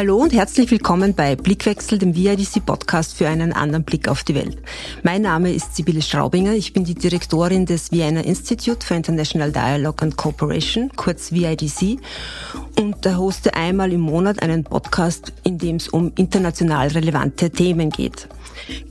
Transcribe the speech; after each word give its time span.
Hallo 0.00 0.16
und 0.16 0.32
herzlich 0.32 0.70
willkommen 0.70 1.12
bei 1.12 1.36
Blickwechsel, 1.36 1.98
dem 1.98 2.16
VIDC-Podcast 2.16 3.14
für 3.14 3.28
einen 3.28 3.52
anderen 3.52 3.84
Blick 3.84 4.08
auf 4.08 4.24
die 4.24 4.34
Welt. 4.34 4.56
Mein 5.02 5.20
Name 5.20 5.52
ist 5.52 5.76
Sibylle 5.76 6.00
Straubinger, 6.00 6.54
ich 6.54 6.72
bin 6.72 6.84
die 6.84 6.94
Direktorin 6.94 7.66
des 7.66 7.92
Vienna 7.92 8.22
Institute 8.22 8.86
for 8.86 8.96
International 8.96 9.52
Dialogue 9.52 10.00
and 10.00 10.16
Cooperation, 10.16 10.90
kurz 10.96 11.32
VIDC, 11.32 11.98
und 12.80 13.04
hoste 13.14 13.52
einmal 13.52 13.92
im 13.92 14.00
Monat 14.00 14.42
einen 14.42 14.64
Podcast, 14.64 15.34
in 15.42 15.58
dem 15.58 15.76
es 15.76 15.88
um 15.88 16.12
international 16.16 16.88
relevante 16.88 17.50
Themen 17.50 17.90
geht. 17.90 18.26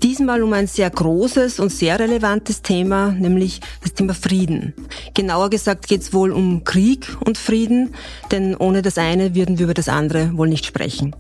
Diesmal 0.04 0.44
um 0.44 0.54
ein 0.54 0.68
sehr 0.68 0.90
großes 0.90 1.60
und 1.60 1.72
sehr 1.72 2.00
relevantes 2.00 2.62
Thema, 2.62 3.12
nämlich 3.12 3.62
das 3.82 3.94
Thema 3.94 4.14
Frieden. 4.14 4.74
Genauer 5.14 5.50
gesagt 5.50 5.88
geht 5.88 6.02
es 6.02 6.14
wohl 6.14 6.32
um 6.32 6.64
Krieg 6.64 7.16
und 7.26 7.38
Frieden, 7.38 7.94
denn 8.32 8.56
ohne 8.56 8.82
das 8.82 8.98
eine 8.98 9.36
würden 9.36 9.58
wir 9.58 9.66
über 9.66 9.74
das 9.74 9.90
andere 9.90 10.38
wohl 10.38 10.50
nicht 10.50 10.66
sprechen. 10.66 11.16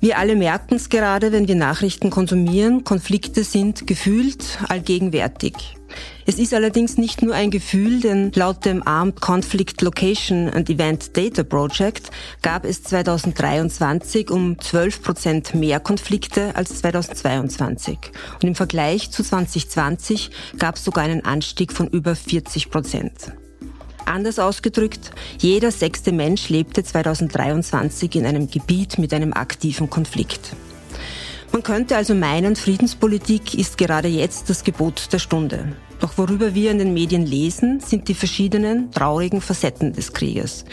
Wir 0.00 0.18
alle 0.18 0.36
merken 0.36 0.76
es 0.76 0.90
gerade, 0.90 1.32
wenn 1.32 1.48
wir 1.48 1.56
Nachrichten 1.56 2.10
konsumieren, 2.10 2.84
Konflikte 2.84 3.42
sind 3.42 3.86
gefühlt 3.86 4.58
allgegenwärtig. 4.68 5.77
Es 6.26 6.38
ist 6.38 6.52
allerdings 6.52 6.98
nicht 6.98 7.22
nur 7.22 7.34
ein 7.34 7.50
Gefühl, 7.50 8.00
denn 8.00 8.32
laut 8.34 8.64
dem 8.64 8.86
Armed 8.86 9.20
Conflict 9.20 9.80
Location 9.82 10.48
and 10.48 10.68
Event 10.68 11.16
Data 11.16 11.42
Project 11.42 12.10
gab 12.42 12.64
es 12.64 12.82
2023 12.82 14.30
um 14.30 14.58
12 14.58 15.02
Prozent 15.02 15.54
mehr 15.54 15.80
Konflikte 15.80 16.54
als 16.54 16.78
2022. 16.80 17.98
Und 18.34 18.48
im 18.48 18.54
Vergleich 18.54 19.10
zu 19.10 19.22
2020 19.22 20.30
gab 20.58 20.76
es 20.76 20.84
sogar 20.84 21.04
einen 21.04 21.24
Anstieg 21.24 21.72
von 21.72 21.88
über 21.88 22.14
40 22.14 22.70
Prozent. 22.70 23.32
Anders 24.04 24.38
ausgedrückt, 24.38 25.10
jeder 25.38 25.70
sechste 25.70 26.12
Mensch 26.12 26.48
lebte 26.48 26.82
2023 26.82 28.16
in 28.16 28.24
einem 28.24 28.50
Gebiet 28.50 28.98
mit 28.98 29.12
einem 29.12 29.34
aktiven 29.34 29.90
Konflikt. 29.90 30.56
Man 31.50 31.62
könnte 31.62 31.96
also 31.96 32.14
meinen, 32.14 32.56
Friedenspolitik 32.56 33.54
ist 33.54 33.78
gerade 33.78 34.08
jetzt 34.08 34.50
das 34.50 34.64
Gebot 34.64 35.12
der 35.12 35.18
Stunde. 35.18 35.72
Doch 35.98 36.16
worüber 36.16 36.54
wir 36.54 36.70
in 36.70 36.78
den 36.78 36.94
Medien 36.94 37.26
lesen, 37.26 37.80
sind 37.80 38.06
die 38.08 38.14
verschiedenen 38.14 38.92
traurigen 38.92 39.40
Facetten 39.40 39.92
des 39.92 40.12
Krieges. 40.12 40.64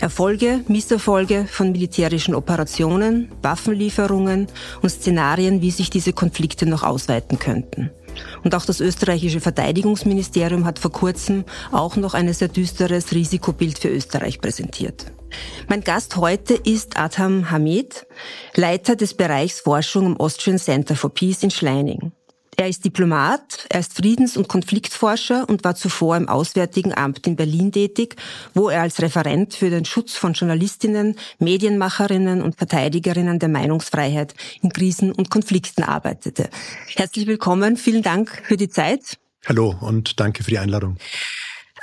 Erfolge, 0.00 0.60
Misserfolge 0.68 1.46
von 1.50 1.72
militärischen 1.72 2.34
Operationen, 2.34 3.32
Waffenlieferungen 3.42 4.46
und 4.82 4.90
Szenarien, 4.90 5.62
wie 5.62 5.72
sich 5.72 5.90
diese 5.90 6.12
Konflikte 6.12 6.66
noch 6.66 6.84
ausweiten 6.84 7.38
könnten. 7.38 7.90
Und 8.44 8.54
auch 8.54 8.64
das 8.64 8.80
österreichische 8.80 9.40
Verteidigungsministerium 9.40 10.64
hat 10.64 10.78
vor 10.78 10.92
kurzem 10.92 11.44
auch 11.72 11.96
noch 11.96 12.14
ein 12.14 12.32
sehr 12.32 12.48
düsteres 12.48 13.12
Risikobild 13.12 13.78
für 13.78 13.88
Österreich 13.88 14.40
präsentiert. 14.40 15.06
Mein 15.68 15.82
Gast 15.82 16.16
heute 16.16 16.54
ist 16.54 16.96
Adham 16.96 17.50
Hamid, 17.50 18.06
Leiter 18.54 18.96
des 18.96 19.14
Bereichs 19.14 19.60
Forschung 19.60 20.06
im 20.06 20.16
Austrian 20.18 20.58
Center 20.58 20.96
for 20.96 21.12
Peace 21.12 21.42
in 21.42 21.50
Schleining. 21.50 22.12
Er 22.60 22.68
ist 22.68 22.84
Diplomat, 22.84 23.66
er 23.68 23.78
ist 23.78 23.94
Friedens- 23.94 24.36
und 24.36 24.48
Konfliktforscher 24.48 25.48
und 25.48 25.62
war 25.62 25.76
zuvor 25.76 26.16
im 26.16 26.28
Auswärtigen 26.28 26.92
Amt 26.92 27.24
in 27.24 27.36
Berlin 27.36 27.70
tätig, 27.70 28.16
wo 28.52 28.68
er 28.68 28.82
als 28.82 29.00
Referent 29.00 29.54
für 29.54 29.70
den 29.70 29.84
Schutz 29.84 30.16
von 30.16 30.32
Journalistinnen, 30.32 31.14
Medienmacherinnen 31.38 32.42
und 32.42 32.56
Verteidigerinnen 32.56 33.38
der 33.38 33.48
Meinungsfreiheit 33.48 34.34
in 34.60 34.72
Krisen 34.72 35.12
und 35.12 35.30
Konflikten 35.30 35.84
arbeitete. 35.84 36.50
Herzlich 36.96 37.28
willkommen, 37.28 37.76
vielen 37.76 38.02
Dank 38.02 38.42
für 38.44 38.56
die 38.56 38.68
Zeit. 38.68 39.18
Hallo 39.46 39.76
und 39.80 40.18
danke 40.18 40.42
für 40.42 40.50
die 40.50 40.58
Einladung. 40.58 40.96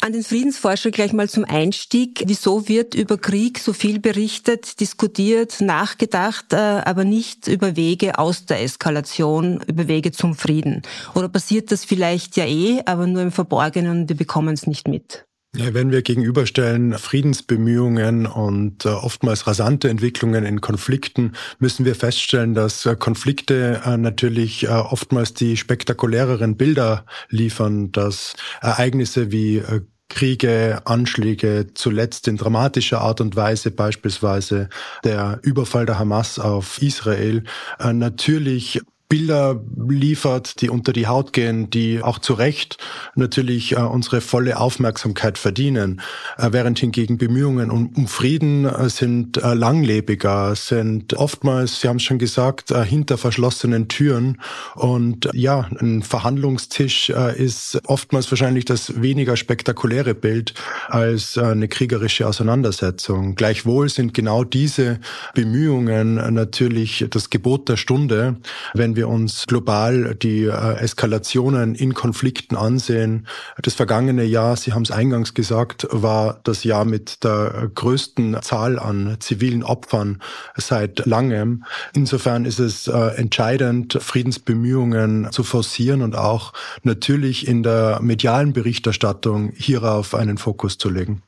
An 0.01 0.13
den 0.13 0.23
Friedensforscher 0.23 0.91
gleich 0.91 1.13
mal 1.13 1.29
zum 1.29 1.45
Einstieg. 1.45 2.23
Wieso 2.27 2.67
wird 2.67 2.93
über 2.93 3.17
Krieg 3.17 3.59
so 3.59 3.73
viel 3.73 3.99
berichtet, 3.99 4.79
diskutiert, 4.79 5.61
nachgedacht, 5.61 6.53
äh, 6.53 6.57
aber 6.57 7.05
nicht 7.05 7.47
über 7.47 7.75
Wege 7.75 8.19
aus 8.19 8.45
der 8.45 8.61
Eskalation, 8.61 9.61
über 9.67 9.87
Wege 9.87 10.11
zum 10.11 10.35
Frieden? 10.35 10.81
Oder 11.15 11.30
passiert 11.30 11.71
das 11.71 11.86
vielleicht 11.86 12.37
ja 12.37 12.45
eh, 12.45 12.81
aber 12.86 13.08
nur 13.08 13.21
im 13.21 13.31
Verborgenen 13.31 14.02
und 14.02 14.09
wir 14.09 14.17
bekommen 14.17 14.53
es 14.53 14.67
nicht 14.67 14.87
mit? 14.87 15.25
Ja, 15.58 15.73
wenn 15.73 15.92
wir 15.92 16.02
gegenüberstellen 16.02 16.98
Friedensbemühungen 16.98 18.26
und 18.26 18.83
äh, 18.83 18.89
oftmals 18.89 19.48
rasante 19.48 19.88
Entwicklungen 19.88 20.43
in 20.43 20.60
Konflikten, 20.60 21.32
müssen 21.60 21.86
wir 21.86 21.95
feststellen, 21.95 22.54
dass 22.54 22.86
äh, 22.86 22.98
Konflikte 22.98 23.82
äh, 23.86 23.95
natürlich 23.95 24.67
oftmals 24.70 25.33
die 25.33 25.55
spektakuläreren 25.55 26.58
Bilder 26.58 27.05
liefern, 27.30 27.94
dass 27.94 28.36
Ereignisse 28.61 29.32
wie 29.32 29.64
Kriege, 30.10 30.82
Anschläge, 30.86 31.67
zuletzt 31.73 32.27
in 32.27 32.36
dramatischer 32.36 32.99
Art 32.99 33.21
und 33.21 33.36
Weise 33.38 33.71
beispielsweise 33.71 34.70
der 35.04 35.39
Überfall 35.42 35.86
der 35.86 35.99
Hamas 35.99 36.38
auf 36.38 36.82
Israel, 36.82 37.44
natürlich 37.80 38.82
Bilder 39.08 39.61
liefert, 39.88 40.61
die 40.61 40.70
unter 40.70 40.92
die 40.92 41.05
Haut 41.05 41.32
gehen, 41.32 41.70
die 41.70 42.02
auch 42.02 42.17
zu 42.17 42.33
Recht 42.33 42.77
natürlich 43.16 43.73
äh, 43.73 43.76
unsere 43.76 44.20
volle 44.20 44.58
Aufmerksamkeit 44.58 45.38
verdienen, 45.38 46.02
äh, 46.38 46.49
während 46.52 46.80
hingegen 46.80 47.20
Bemühungen 47.20 47.70
um, 47.70 47.94
um 47.95 48.08
Frieden 48.08 48.65
äh, 48.65 48.89
sind 48.89 49.38
äh, 49.38 49.54
langlebiger, 49.54 50.55
sind 50.55 51.14
oftmals, 51.14 51.82
Sie 51.82 51.88
haben 51.88 51.98
es 51.98 52.04
schon 52.04 52.17
gesagt, 52.17 52.71
äh, 52.71 52.83
hinter 52.83 53.20
verschlossenen 53.20 53.89
Türen 53.89 54.42
und 54.73 55.30
ja, 55.33 55.70
ein 55.80 56.02
Verhandlungstisch 56.02 57.11
äh, 57.11 57.38
ist 57.38 57.80
oftmals 57.86 58.32
wahrscheinlich 58.32 58.65
das 58.65 59.02
weniger 59.02 59.38
spektakuläre 59.38 60.15
Bild 60.15 60.55
als 60.88 61.38
eine 61.38 61.67
kriegerische 61.67 62.27
Auseinandersetzung. 62.27 63.36
Gleichwohl 63.36 63.89
sind 63.89 64.15
genau 64.15 64.44
diese 64.44 64.99
Bemühungen 65.36 66.15
natürlich 66.33 67.05
das 67.10 67.30
Gebot 67.30 67.70
der 67.70 67.77
Stunde, 67.77 68.38
wenn 68.73 68.95
wir 68.95 69.08
uns 69.08 69.45
global 69.48 70.16
die 70.16 70.44
äh, 70.44 70.76
Eskalationen 70.78 71.76
in 71.76 71.94
Konflikten 71.94 72.56
ansehen, 72.56 73.28
das 73.61 73.73
vergangene 73.73 74.23
Jahr, 74.23 74.56
Sie 74.56 74.73
haben 74.73 74.83
es 74.83 74.92
eingangs 74.92 75.33
gesagt, 75.33 75.88
war 75.92 76.39
das 76.44 76.64
Jahr 76.64 76.86
mit 76.86 77.23
der 77.23 77.70
größten 77.73 78.42
Zahl 78.42 78.80
an 78.80 79.17
zivilen 79.20 79.64
Opfern 79.64 80.22
seit 80.56 81.06
langem. 81.06 81.66
Insofern 81.94 82.45
ist 82.45 82.60
es 82.60 82.88
äh, 82.88 82.98
entscheidend, 83.16 83.98
Friedensbemühungen 84.02 85.32
zu 85.32 85.44
forcieren 85.44 86.02
und 86.02 86.16
auch 86.16 86.54
natürlich 86.83 87.48
in 87.48 87.64
der 87.64 88.00
medialen 88.02 88.54
Berichterstattung 88.54 89.52
hierauf 89.56 90.16
einen 90.16 90.38
Fokus 90.38 90.77
zu 90.77 90.89
legen. 90.89 91.22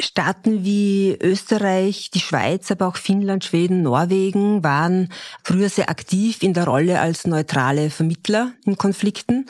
Staaten 0.00 0.64
wie 0.64 1.16
Österreich, 1.20 2.10
die 2.12 2.20
Schweiz, 2.20 2.70
aber 2.70 2.86
auch 2.86 2.96
Finnland, 2.96 3.44
Schweden, 3.44 3.82
Norwegen 3.82 4.62
waren 4.64 5.08
früher 5.42 5.68
sehr 5.68 5.90
aktiv 5.90 6.42
in 6.42 6.54
der 6.54 6.64
Rolle 6.64 7.00
als 7.00 7.26
neutrale 7.26 7.90
Vermittler 7.90 8.52
in 8.64 8.76
Konflikten. 8.76 9.46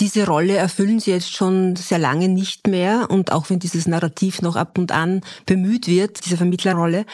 Diese 0.00 0.26
Rolle 0.26 0.56
erfüllen 0.56 1.00
sie 1.00 1.12
jetzt 1.12 1.34
schon 1.34 1.76
sehr 1.76 1.98
lange 1.98 2.28
nicht 2.28 2.66
mehr 2.66 3.08
und 3.10 3.32
auch 3.32 3.50
wenn 3.50 3.58
dieses 3.58 3.86
Narrativ 3.86 4.42
noch 4.42 4.56
ab 4.56 4.78
und 4.78 4.92
an 4.92 5.22
bemüht 5.46 5.86
wird, 5.86 6.24
diese 6.24 6.36
Vermittlerrolle. 6.36 7.06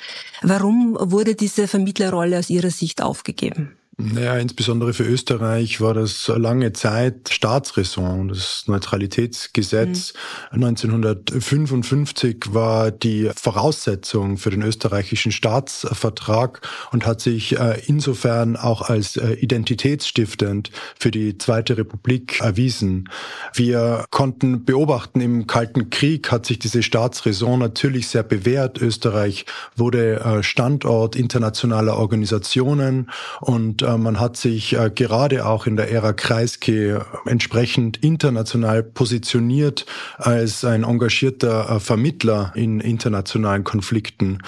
Warum 0.42 0.96
wurde 0.98 1.34
diese 1.34 1.68
Vermittlerrolle 1.68 2.38
aus 2.38 2.50
Ihrer 2.50 2.70
Sicht 2.70 3.02
aufgegeben? 3.02 3.76
Naja, 4.04 4.36
insbesondere 4.36 4.94
für 4.94 5.04
Österreich 5.04 5.80
war 5.80 5.94
das 5.94 6.26
lange 6.26 6.72
Zeit 6.72 7.28
Staatsräson. 7.30 8.28
Das 8.28 8.64
Neutralitätsgesetz 8.66 10.14
mhm. 10.50 10.64
1955 10.64 12.46
war 12.48 12.90
die 12.90 13.30
Voraussetzung 13.36 14.38
für 14.38 14.50
den 14.50 14.62
österreichischen 14.62 15.30
Staatsvertrag 15.30 16.62
und 16.90 17.06
hat 17.06 17.20
sich 17.20 17.58
äh, 17.58 17.80
insofern 17.86 18.56
auch 18.56 18.82
als 18.82 19.16
äh, 19.16 19.34
identitätsstiftend 19.34 20.72
für 20.98 21.12
die 21.12 21.38
Zweite 21.38 21.78
Republik 21.78 22.40
erwiesen. 22.40 23.08
Wir 23.54 24.04
konnten 24.10 24.64
beobachten, 24.64 25.20
im 25.20 25.46
Kalten 25.46 25.90
Krieg 25.90 26.32
hat 26.32 26.46
sich 26.46 26.58
diese 26.58 26.82
Staatsräson 26.82 27.60
natürlich 27.60 28.08
sehr 28.08 28.24
bewährt. 28.24 28.80
Österreich 28.80 29.46
wurde 29.76 30.20
äh, 30.20 30.42
Standort 30.42 31.14
internationaler 31.14 31.96
Organisationen 31.96 33.08
und 33.40 33.84
man 33.98 34.20
hat 34.20 34.36
sich 34.36 34.74
äh, 34.74 34.90
gerade 34.94 35.46
auch 35.46 35.66
in 35.66 35.76
der 35.76 35.90
Ära 35.90 36.12
Kreisky 36.12 36.96
entsprechend 37.26 37.98
international 37.98 38.82
positioniert 38.82 39.86
als 40.16 40.64
ein 40.64 40.84
engagierter 40.84 41.70
äh, 41.70 41.80
Vermittler 41.80 42.52
in 42.54 42.80
internationalen 42.80 43.64
Konflikten. 43.64 44.38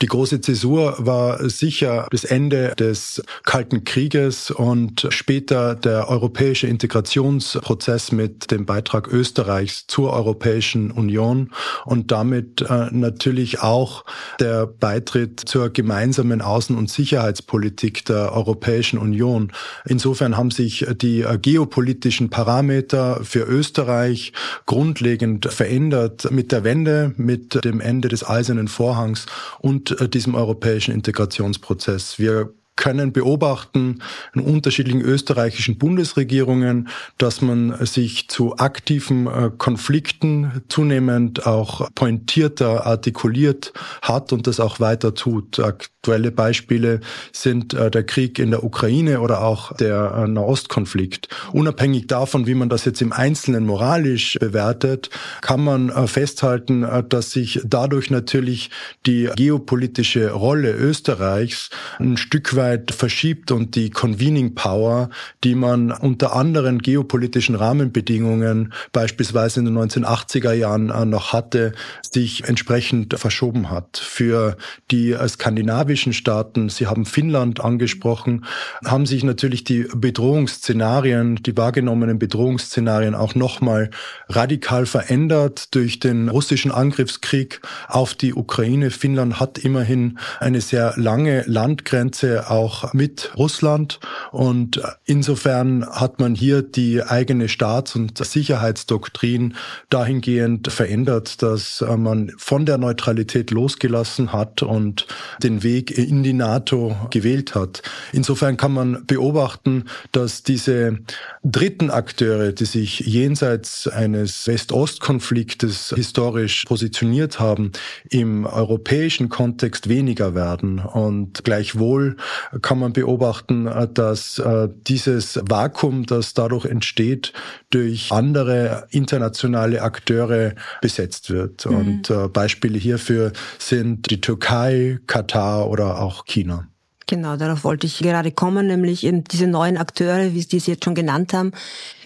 Die 0.00 0.06
große 0.06 0.40
Zäsur 0.40 0.96
war 0.98 1.48
sicher 1.48 2.06
das 2.10 2.24
Ende 2.24 2.74
des 2.78 3.22
Kalten 3.44 3.84
Krieges 3.84 4.50
und 4.50 5.06
später 5.10 5.74
der 5.74 6.08
europäische 6.08 6.66
Integrationsprozess 6.66 8.12
mit 8.12 8.50
dem 8.50 8.66
Beitrag 8.66 9.08
Österreichs 9.08 9.86
zur 9.86 10.12
Europäischen 10.12 10.90
Union 10.90 11.50
und 11.84 12.10
damit 12.10 12.64
natürlich 12.90 13.60
auch 13.60 14.04
der 14.40 14.66
Beitritt 14.66 15.40
zur 15.40 15.70
gemeinsamen 15.70 16.42
Außen- 16.42 16.76
und 16.76 16.90
Sicherheitspolitik 16.90 18.04
der 18.04 18.32
Europäischen 18.32 18.81
Europäischen 18.82 18.98
Union. 18.98 19.52
Insofern 19.84 20.36
haben 20.36 20.50
sich 20.50 20.84
die 20.96 21.24
geopolitischen 21.40 22.30
Parameter 22.30 23.20
für 23.22 23.44
Österreich 23.44 24.32
grundlegend 24.66 25.46
verändert 25.46 26.30
mit 26.32 26.50
der 26.50 26.64
Wende, 26.64 27.14
mit 27.16 27.64
dem 27.64 27.80
Ende 27.80 28.08
des 28.08 28.28
Eisernen 28.28 28.66
Vorhangs 28.66 29.26
und 29.60 30.12
diesem 30.14 30.34
europäischen 30.34 30.92
Integrationsprozess. 30.92 32.18
Wir 32.18 32.52
können 32.76 33.12
beobachten 33.12 34.02
in 34.34 34.40
unterschiedlichen 34.40 35.02
österreichischen 35.02 35.78
Bundesregierungen, 35.78 36.88
dass 37.18 37.42
man 37.42 37.84
sich 37.84 38.28
zu 38.28 38.56
aktiven 38.56 39.26
äh, 39.26 39.50
Konflikten 39.56 40.62
zunehmend 40.68 41.46
auch 41.46 41.90
pointierter 41.94 42.86
artikuliert 42.86 43.72
hat 44.00 44.32
und 44.32 44.46
das 44.46 44.58
auch 44.58 44.80
weiter 44.80 45.14
tut. 45.14 45.58
Aktuelle 45.60 46.32
Beispiele 46.32 47.00
sind 47.32 47.74
äh, 47.74 47.90
der 47.90 48.04
Krieg 48.04 48.38
in 48.38 48.50
der 48.50 48.64
Ukraine 48.64 49.20
oder 49.20 49.42
auch 49.42 49.76
der 49.76 50.24
äh, 50.24 50.28
Nahostkonflikt. 50.28 51.28
Unabhängig 51.52 52.06
davon, 52.06 52.46
wie 52.46 52.54
man 52.54 52.70
das 52.70 52.86
jetzt 52.86 53.02
im 53.02 53.12
Einzelnen 53.12 53.66
moralisch 53.66 54.38
bewertet, 54.40 55.10
kann 55.42 55.62
man 55.62 56.08
festhalten, 56.08 56.86
dass 57.08 57.32
sich 57.32 57.60
dadurch 57.64 58.10
natürlich 58.10 58.70
die 59.06 59.28
geopolitische 59.36 60.30
Rolle 60.30 60.72
Österreichs 60.72 61.70
ein 61.98 62.16
Stück 62.16 62.56
weit 62.56 62.61
weit 62.62 62.92
verschiebt 62.92 63.50
und 63.50 63.74
die 63.74 63.90
Convening 63.90 64.54
Power, 64.54 65.10
die 65.42 65.56
man 65.56 65.90
unter 65.90 66.34
anderen 66.36 66.78
geopolitischen 66.78 67.56
Rahmenbedingungen 67.56 68.72
beispielsweise 68.92 69.60
in 69.60 69.66
den 69.66 69.76
1980er 69.76 70.52
Jahren 70.52 70.90
äh, 70.90 71.04
noch 71.04 71.32
hatte, 71.32 71.72
sich 72.08 72.44
entsprechend 72.44 73.18
verschoben 73.18 73.68
hat. 73.70 73.98
Für 73.98 74.56
die 74.92 75.16
skandinavischen 75.26 76.12
Staaten, 76.12 76.68
Sie 76.68 76.86
haben 76.86 77.04
Finnland 77.04 77.60
angesprochen, 77.60 78.44
haben 78.84 79.06
sich 79.06 79.24
natürlich 79.24 79.64
die 79.64 79.88
Bedrohungsszenarien, 79.94 81.36
die 81.36 81.56
wahrgenommenen 81.56 82.18
Bedrohungsszenarien 82.20 83.16
auch 83.16 83.34
nochmal 83.34 83.90
radikal 84.28 84.86
verändert 84.86 85.74
durch 85.74 85.98
den 85.98 86.28
russischen 86.28 86.70
Angriffskrieg 86.70 87.60
auf 87.88 88.14
die 88.14 88.34
Ukraine. 88.34 88.90
Finnland 88.90 89.40
hat 89.40 89.58
immerhin 89.58 90.18
eine 90.38 90.60
sehr 90.60 90.94
lange 90.96 91.42
Landgrenze 91.46 92.50
auch 92.52 92.92
mit 92.92 93.32
Russland. 93.36 93.98
Und 94.30 94.80
insofern 95.04 95.86
hat 95.88 96.20
man 96.20 96.34
hier 96.34 96.62
die 96.62 97.02
eigene 97.02 97.48
Staats- 97.48 97.96
und 97.96 98.24
Sicherheitsdoktrin 98.24 99.54
dahingehend 99.88 100.70
verändert, 100.70 101.42
dass 101.42 101.82
man 101.96 102.32
von 102.36 102.66
der 102.66 102.78
Neutralität 102.78 103.50
losgelassen 103.50 104.32
hat 104.32 104.62
und 104.62 105.06
den 105.42 105.62
Weg 105.62 105.96
in 105.96 106.22
die 106.22 106.34
NATO 106.34 106.94
gewählt 107.10 107.54
hat. 107.54 107.82
Insofern 108.12 108.56
kann 108.56 108.72
man 108.72 109.06
beobachten, 109.06 109.84
dass 110.12 110.42
diese 110.42 110.98
dritten 111.42 111.90
Akteure, 111.90 112.52
die 112.52 112.66
sich 112.66 113.00
jenseits 113.00 113.88
eines 113.88 114.46
West-Ost-Konfliktes 114.46 115.94
historisch 115.96 116.64
positioniert 116.66 117.40
haben, 117.40 117.72
im 118.10 118.44
europäischen 118.44 119.30
Kontext 119.30 119.88
weniger 119.88 120.34
werden. 120.34 120.78
Und 120.80 121.44
gleichwohl 121.44 122.16
kann 122.60 122.78
man 122.78 122.92
beobachten, 122.92 123.66
äh, 123.66 123.88
dass 123.92 124.38
äh, 124.38 124.68
dieses 124.86 125.40
Vakuum, 125.48 126.06
das 126.06 126.34
dadurch 126.34 126.64
entsteht, 126.64 127.32
durch 127.70 128.10
andere 128.10 128.86
internationale 128.90 129.82
Akteure 129.82 130.54
besetzt 130.80 131.30
wird. 131.30 131.66
Mhm. 131.66 131.76
Und 131.76 132.10
äh, 132.10 132.28
Beispiele 132.28 132.78
hierfür 132.78 133.32
sind 133.58 134.10
die 134.10 134.20
Türkei, 134.20 134.98
Katar 135.06 135.68
oder 135.68 136.00
auch 136.00 136.24
China. 136.24 136.68
Genau, 137.12 137.36
darauf 137.36 137.64
wollte 137.64 137.86
ich 137.86 137.98
gerade 137.98 138.32
kommen, 138.32 138.68
nämlich 138.68 139.04
eben 139.04 139.22
diese 139.24 139.46
neuen 139.46 139.76
Akteure, 139.76 140.32
wie 140.32 140.40
Sie 140.40 140.56
es 140.56 140.66
jetzt 140.66 140.84
schon 140.84 140.94
genannt 140.94 141.34
haben, 141.34 141.52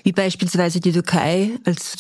wie 0.02 0.10
beispielsweise 0.12 0.80
die 0.80 0.90
Türkei 0.90 1.50
als 1.64 1.96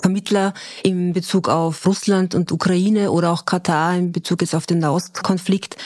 Vermittler 0.00 0.54
in 0.82 1.12
Bezug 1.12 1.48
auf 1.48 1.86
Russland 1.86 2.34
und 2.34 2.50
Ukraine 2.50 3.12
oder 3.12 3.30
auch 3.30 3.44
Katar 3.44 3.96
in 3.96 4.10
Bezug 4.10 4.40
jetzt 4.40 4.56
auf 4.56 4.66
den 4.66 4.78
Nahostkonflikt 4.80 5.76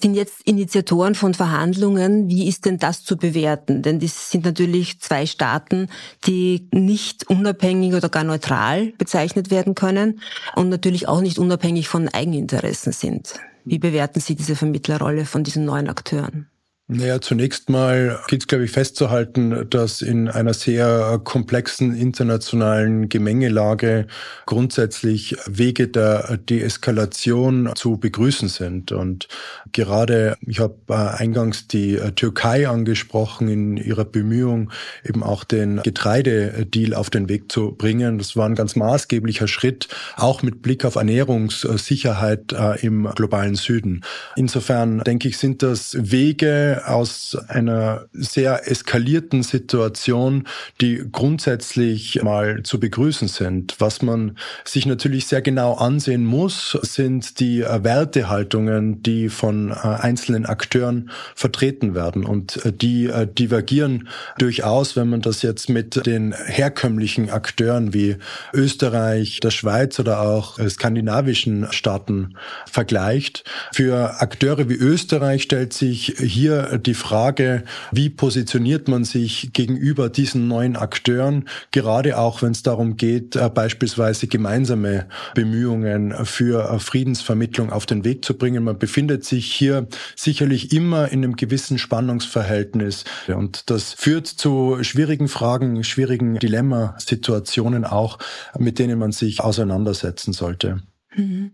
sind 0.00 0.14
jetzt 0.14 0.42
Initiatoren 0.44 1.14
von 1.14 1.34
Verhandlungen. 1.34 2.28
Wie 2.28 2.48
ist 2.48 2.64
denn 2.64 2.78
das 2.78 3.02
zu 3.02 3.16
bewerten? 3.16 3.82
Denn 3.82 3.98
das 4.00 4.30
sind 4.30 4.44
natürlich 4.44 5.00
zwei 5.00 5.26
Staaten, 5.26 5.88
die 6.26 6.68
nicht 6.72 7.28
unabhängig 7.28 7.94
oder 7.94 8.08
gar 8.08 8.24
neutral 8.24 8.92
bezeichnet 8.98 9.50
werden 9.50 9.74
können 9.74 10.20
und 10.54 10.68
natürlich 10.68 11.08
auch 11.08 11.20
nicht 11.20 11.38
unabhängig 11.38 11.88
von 11.88 12.08
Eigeninteressen 12.08 12.92
sind. 12.92 13.34
Wie 13.64 13.78
bewerten 13.78 14.20
Sie 14.20 14.34
diese 14.34 14.56
Vermittlerrolle 14.56 15.24
von 15.24 15.44
diesen 15.44 15.64
neuen 15.64 15.88
Akteuren? 15.88 16.48
Naja, 16.94 17.22
zunächst 17.22 17.70
mal 17.70 18.20
gilt 18.28 18.42
es, 18.42 18.46
glaube 18.46 18.66
ich, 18.66 18.70
festzuhalten, 18.70 19.66
dass 19.70 20.02
in 20.02 20.28
einer 20.28 20.52
sehr 20.52 21.18
komplexen 21.24 21.96
internationalen 21.96 23.08
Gemengelage 23.08 24.06
grundsätzlich 24.44 25.34
Wege 25.46 25.88
der 25.88 26.36
Deeskalation 26.36 27.70
zu 27.76 27.96
begrüßen 27.96 28.48
sind. 28.48 28.92
Und 28.92 29.28
gerade, 29.72 30.36
ich 30.42 30.60
habe 30.60 30.76
äh, 30.90 30.92
eingangs 30.92 31.66
die 31.66 31.96
äh, 31.96 32.12
Türkei 32.12 32.68
angesprochen 32.68 33.48
in 33.48 33.78
ihrer 33.78 34.04
Bemühung, 34.04 34.70
eben 35.02 35.22
auch 35.22 35.44
den 35.44 35.80
Getreidedeal 35.82 36.92
auf 36.92 37.08
den 37.08 37.30
Weg 37.30 37.50
zu 37.50 37.72
bringen. 37.72 38.18
Das 38.18 38.36
war 38.36 38.46
ein 38.46 38.54
ganz 38.54 38.76
maßgeblicher 38.76 39.48
Schritt, 39.48 39.88
auch 40.16 40.42
mit 40.42 40.60
Blick 40.60 40.84
auf 40.84 40.96
Ernährungssicherheit 40.96 42.52
äh, 42.52 42.84
im 42.84 43.08
globalen 43.14 43.54
Süden. 43.54 44.02
Insofern 44.36 44.98
denke 44.98 45.28
ich, 45.28 45.38
sind 45.38 45.62
das 45.62 45.96
Wege, 45.98 46.81
aus 46.84 47.36
einer 47.48 48.06
sehr 48.12 48.70
eskalierten 48.70 49.42
Situation, 49.42 50.46
die 50.80 51.02
grundsätzlich 51.10 52.22
mal 52.22 52.62
zu 52.62 52.80
begrüßen 52.80 53.28
sind. 53.28 53.76
Was 53.78 54.02
man 54.02 54.36
sich 54.64 54.86
natürlich 54.86 55.26
sehr 55.26 55.42
genau 55.42 55.74
ansehen 55.74 56.24
muss, 56.24 56.78
sind 56.82 57.40
die 57.40 57.60
Wertehaltungen, 57.60 59.02
die 59.02 59.28
von 59.28 59.70
äh, 59.70 59.74
einzelnen 59.74 60.46
Akteuren 60.46 61.10
vertreten 61.34 61.94
werden. 61.94 62.24
Und 62.24 62.64
äh, 62.64 62.72
die 62.72 63.06
äh, 63.06 63.26
divergieren 63.26 64.08
durchaus, 64.38 64.96
wenn 64.96 65.08
man 65.08 65.20
das 65.20 65.42
jetzt 65.42 65.68
mit 65.68 66.06
den 66.06 66.32
herkömmlichen 66.32 67.30
Akteuren 67.30 67.94
wie 67.94 68.16
Österreich, 68.52 69.40
der 69.40 69.50
Schweiz 69.50 69.98
oder 69.98 70.20
auch 70.20 70.58
skandinavischen 70.68 71.68
Staaten 71.70 72.36
vergleicht. 72.70 73.44
Für 73.72 74.20
Akteure 74.20 74.68
wie 74.68 74.74
Österreich 74.74 75.42
stellt 75.42 75.72
sich 75.72 76.14
hier 76.18 76.61
die 76.78 76.94
Frage, 76.94 77.64
wie 77.90 78.10
positioniert 78.10 78.88
man 78.88 79.04
sich 79.04 79.52
gegenüber 79.52 80.08
diesen 80.08 80.48
neuen 80.48 80.76
Akteuren, 80.76 81.48
gerade 81.70 82.18
auch 82.18 82.42
wenn 82.42 82.52
es 82.52 82.62
darum 82.62 82.96
geht, 82.96 83.36
äh, 83.36 83.48
beispielsweise 83.48 84.26
gemeinsame 84.26 85.06
Bemühungen 85.34 86.14
für 86.24 86.70
äh, 86.70 86.78
Friedensvermittlung 86.78 87.70
auf 87.70 87.86
den 87.86 88.04
Weg 88.04 88.24
zu 88.24 88.34
bringen. 88.34 88.64
Man 88.64 88.78
befindet 88.78 89.24
sich 89.24 89.52
hier 89.52 89.86
sicherlich 90.16 90.72
immer 90.72 91.08
in 91.08 91.24
einem 91.24 91.36
gewissen 91.36 91.78
Spannungsverhältnis 91.78 93.04
und 93.28 93.70
das 93.70 93.92
führt 93.92 94.26
zu 94.26 94.78
schwierigen 94.82 95.28
Fragen, 95.28 95.84
schwierigen 95.84 96.38
Dilemmasituationen 96.38 97.84
auch, 97.84 98.18
mit 98.58 98.78
denen 98.78 98.98
man 98.98 99.12
sich 99.12 99.40
auseinandersetzen 99.40 100.32
sollte. 100.32 100.82
Mhm. 101.14 101.52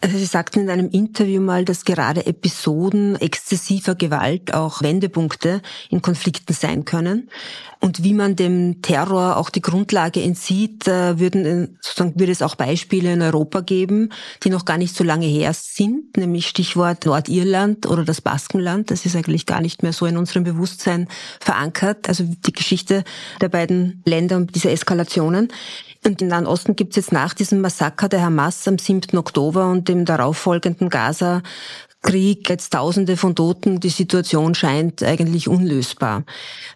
Also 0.00 0.18
Sie 0.18 0.26
sagten 0.26 0.60
in 0.60 0.70
einem 0.70 0.90
Interview 0.90 1.40
mal, 1.40 1.64
dass 1.64 1.86
gerade 1.86 2.26
Episoden 2.26 3.16
exzessiver 3.16 3.94
Gewalt 3.94 4.52
auch 4.52 4.82
Wendepunkte 4.82 5.62
in 5.88 6.02
Konflikten 6.02 6.52
sein 6.52 6.84
können. 6.84 7.30
Und 7.80 8.02
wie 8.04 8.14
man 8.14 8.36
dem 8.36 8.82
Terror 8.82 9.36
auch 9.36 9.50
die 9.50 9.60
Grundlage 9.60 10.22
entzieht, 10.22 10.86
äh, 10.86 11.18
würden, 11.18 11.46
äh, 11.46 11.68
sozusagen, 11.80 12.18
würde 12.18 12.32
es 12.32 12.42
auch 12.42 12.54
Beispiele 12.54 13.12
in 13.12 13.22
Europa 13.22 13.60
geben, 13.60 14.10
die 14.44 14.50
noch 14.50 14.64
gar 14.64 14.78
nicht 14.78 14.94
so 14.94 15.04
lange 15.04 15.26
her 15.26 15.52
sind, 15.54 16.16
nämlich 16.16 16.46
Stichwort 16.46 17.06
Nordirland 17.06 17.86
oder 17.86 18.04
das 18.04 18.20
Baskenland. 18.20 18.90
Das 18.90 19.06
ist 19.06 19.16
eigentlich 19.16 19.46
gar 19.46 19.60
nicht 19.60 19.82
mehr 19.82 19.92
so 19.92 20.06
in 20.06 20.16
unserem 20.16 20.44
Bewusstsein 20.44 21.08
verankert. 21.40 22.08
Also 22.08 22.24
die 22.24 22.52
Geschichte 22.52 23.04
der 23.40 23.48
beiden 23.48 24.02
Länder 24.04 24.36
und 24.36 24.54
diese 24.54 24.70
Eskalationen. 24.70 25.48
Und 26.04 26.22
im 26.22 26.28
Nahen 26.28 26.46
Osten 26.46 26.76
gibt 26.76 26.90
es 26.90 26.96
jetzt 26.96 27.12
nach 27.12 27.34
diesem 27.34 27.60
Massaker 27.60 28.08
der 28.08 28.22
Hamas 28.22 28.66
am 28.68 28.78
7. 28.78 29.16
Oktober 29.18 29.70
und 29.70 29.88
dem 29.88 30.04
darauffolgenden 30.04 30.88
Gaza 30.88 31.42
Krieg, 32.06 32.48
jetzt 32.48 32.72
Tausende 32.72 33.16
von 33.16 33.34
Toten, 33.34 33.80
die 33.80 33.88
Situation 33.88 34.54
scheint 34.54 35.02
eigentlich 35.02 35.48
unlösbar. 35.48 36.24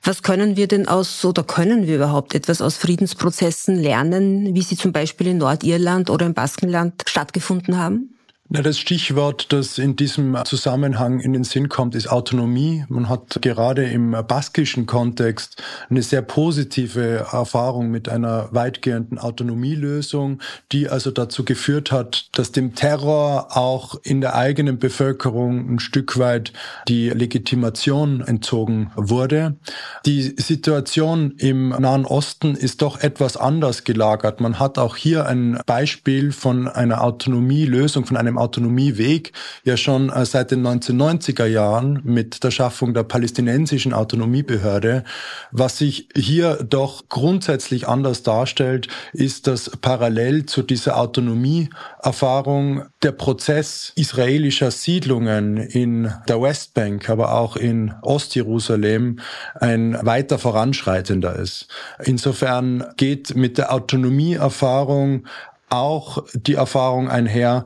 Was 0.03 0.23
können 0.23 0.57
wir 0.57 0.67
denn 0.67 0.89
aus, 0.89 1.25
oder 1.25 1.45
können 1.45 1.87
wir 1.87 1.97
überhaupt 1.97 2.35
etwas 2.35 2.61
aus 2.61 2.77
Friedensprozessen 2.77 3.77
lernen, 3.77 4.55
wie 4.57 4.63
sie 4.63 4.77
zum 4.77 4.93
Beispiel 4.93 5.29
in 5.29 5.39
Nordirland 5.39 6.11
oder 6.11 6.27
im 6.27 6.35
Baskenland 6.35 7.05
stattgefunden 7.07 7.79
haben? 7.79 8.17
Na, 8.53 8.63
das 8.63 8.81
Stichwort, 8.81 9.53
das 9.53 9.79
in 9.79 9.95
diesem 9.95 10.37
Zusammenhang 10.45 11.21
in 11.21 11.33
den 11.33 11.45
Sinn 11.45 11.69
kommt, 11.69 11.95
ist 11.95 12.09
Autonomie. 12.11 12.85
Man 12.89 13.09
hat 13.09 13.39
gerade 13.43 13.85
im 13.85 14.11
baskischen 14.27 14.87
Kontext 14.87 15.63
eine 15.89 16.03
sehr 16.03 16.21
positive 16.23 17.29
Erfahrung 17.31 17.93
mit 17.93 18.09
einer 18.09 18.49
weitgehenden 18.51 19.19
Autonomielösung, 19.19 20.41
die 20.73 20.89
also 20.89 21.13
dazu 21.13 21.45
geführt 21.45 21.93
hat, 21.93 22.29
dass 22.33 22.51
dem 22.51 22.75
Terror 22.75 23.57
auch 23.57 23.95
in 24.03 24.21
der 24.21 24.35
eigenen 24.35 24.81
Bevölkerung 24.81 25.73
ein 25.73 25.79
Stück 25.79 26.19
weit 26.19 26.53
die 26.89 27.11
Legitimation 27.11 28.21
entzogen 28.21 28.91
wurde. 28.97 29.55
Die 30.07 30.23
Situation 30.23 31.35
im 31.39 31.69
Nahen 31.69 32.05
Osten 32.05 32.57
ist 32.57 32.83
doch 32.83 32.99
etwas 32.99 33.37
anders 33.37 33.85
gelagert. 33.85 34.41
Man 34.41 34.59
hat 34.59 34.77
auch 34.77 34.97
hier 34.97 35.27
ein 35.27 35.61
Beispiel 35.67 36.33
von 36.33 36.67
einer 36.67 37.05
Autonomielösung, 37.05 38.07
von 38.07 38.17
einem 38.17 38.40
Autonomieweg 38.41 39.33
ja 39.65 39.77
schon 39.77 40.11
äh, 40.11 40.25
seit 40.27 40.51
den 40.51 40.67
1990er 40.67 41.47
Jahren 41.47 42.01
mit 42.05 42.43
der 42.43 42.51
Schaffung 42.51 42.95
der 42.95 43.05
palästinensischen 43.05 43.93
Autonomiebehörde. 43.93 45.05
Was 45.53 45.79
sich 45.79 46.09
hier 46.17 46.57
doch 46.69 47.09
grundsätzlich 47.09 47.87
anders 47.87 48.23
darstellt, 48.23 48.89
ist, 49.13 49.47
dass 49.47 49.71
parallel 49.81 50.47
zu 50.47 50.63
dieser 50.63 50.97
Autonomieerfahrung 50.97 52.85
der 53.03 53.13
Prozess 53.13 53.93
israelischer 53.97 54.71
Siedlungen 54.71 55.57
in 55.57 56.13
der 56.29 56.41
Westbank, 56.41 57.09
aber 57.09 57.35
auch 57.35 57.57
in 57.57 57.95
Ostjerusalem 58.03 59.21
ein 59.55 59.99
weiter 60.03 60.39
voranschreitender 60.39 61.37
ist. 61.37 61.69
Insofern 62.05 62.85
geht 62.97 63.35
mit 63.37 63.59
der 63.59 63.73
Autonomieerfahrung 63.73 65.25
auch 65.71 66.25
die 66.35 66.55
Erfahrung 66.55 67.09
einher, 67.09 67.65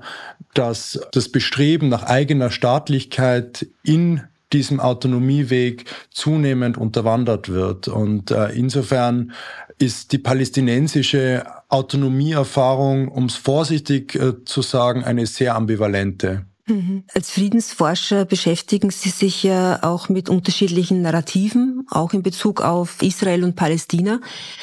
dass 0.54 1.00
das 1.12 1.28
Bestreben 1.28 1.88
nach 1.88 2.04
eigener 2.04 2.50
Staatlichkeit 2.50 3.66
in 3.82 4.23
diesem 4.52 4.80
Autonomieweg 4.80 5.84
zunehmend 6.11 6.78
unterwandert 6.78 7.49
wird. 7.49 7.88
Und 7.88 8.30
äh, 8.30 8.50
insofern 8.50 9.32
ist 9.78 10.12
die 10.12 10.18
palästinensische 10.18 11.44
Autonomieerfahrung, 11.68 13.08
um 13.08 13.26
es 13.26 13.34
vorsichtig 13.34 14.14
äh, 14.14 14.44
zu 14.44 14.62
sagen, 14.62 15.02
eine 15.02 15.26
sehr 15.26 15.56
ambivalente. 15.56 16.46
Mhm. 16.66 17.04
Als 17.12 17.30
Friedensforscher 17.30 18.25
beschäftigen 18.25 18.90
Sie 18.90 19.11
sich 19.11 19.42
ja 19.42 19.83
auch 19.83 20.09
mit 20.09 20.30
unterschiedlichen 20.30 21.02
Narrativen, 21.02 21.87
auch 21.90 22.14
in 22.14 22.23
Bezug 22.23 22.62
auf 22.62 23.02
Israel 23.02 23.44
und 23.44 23.54
Palästina. 23.54 24.21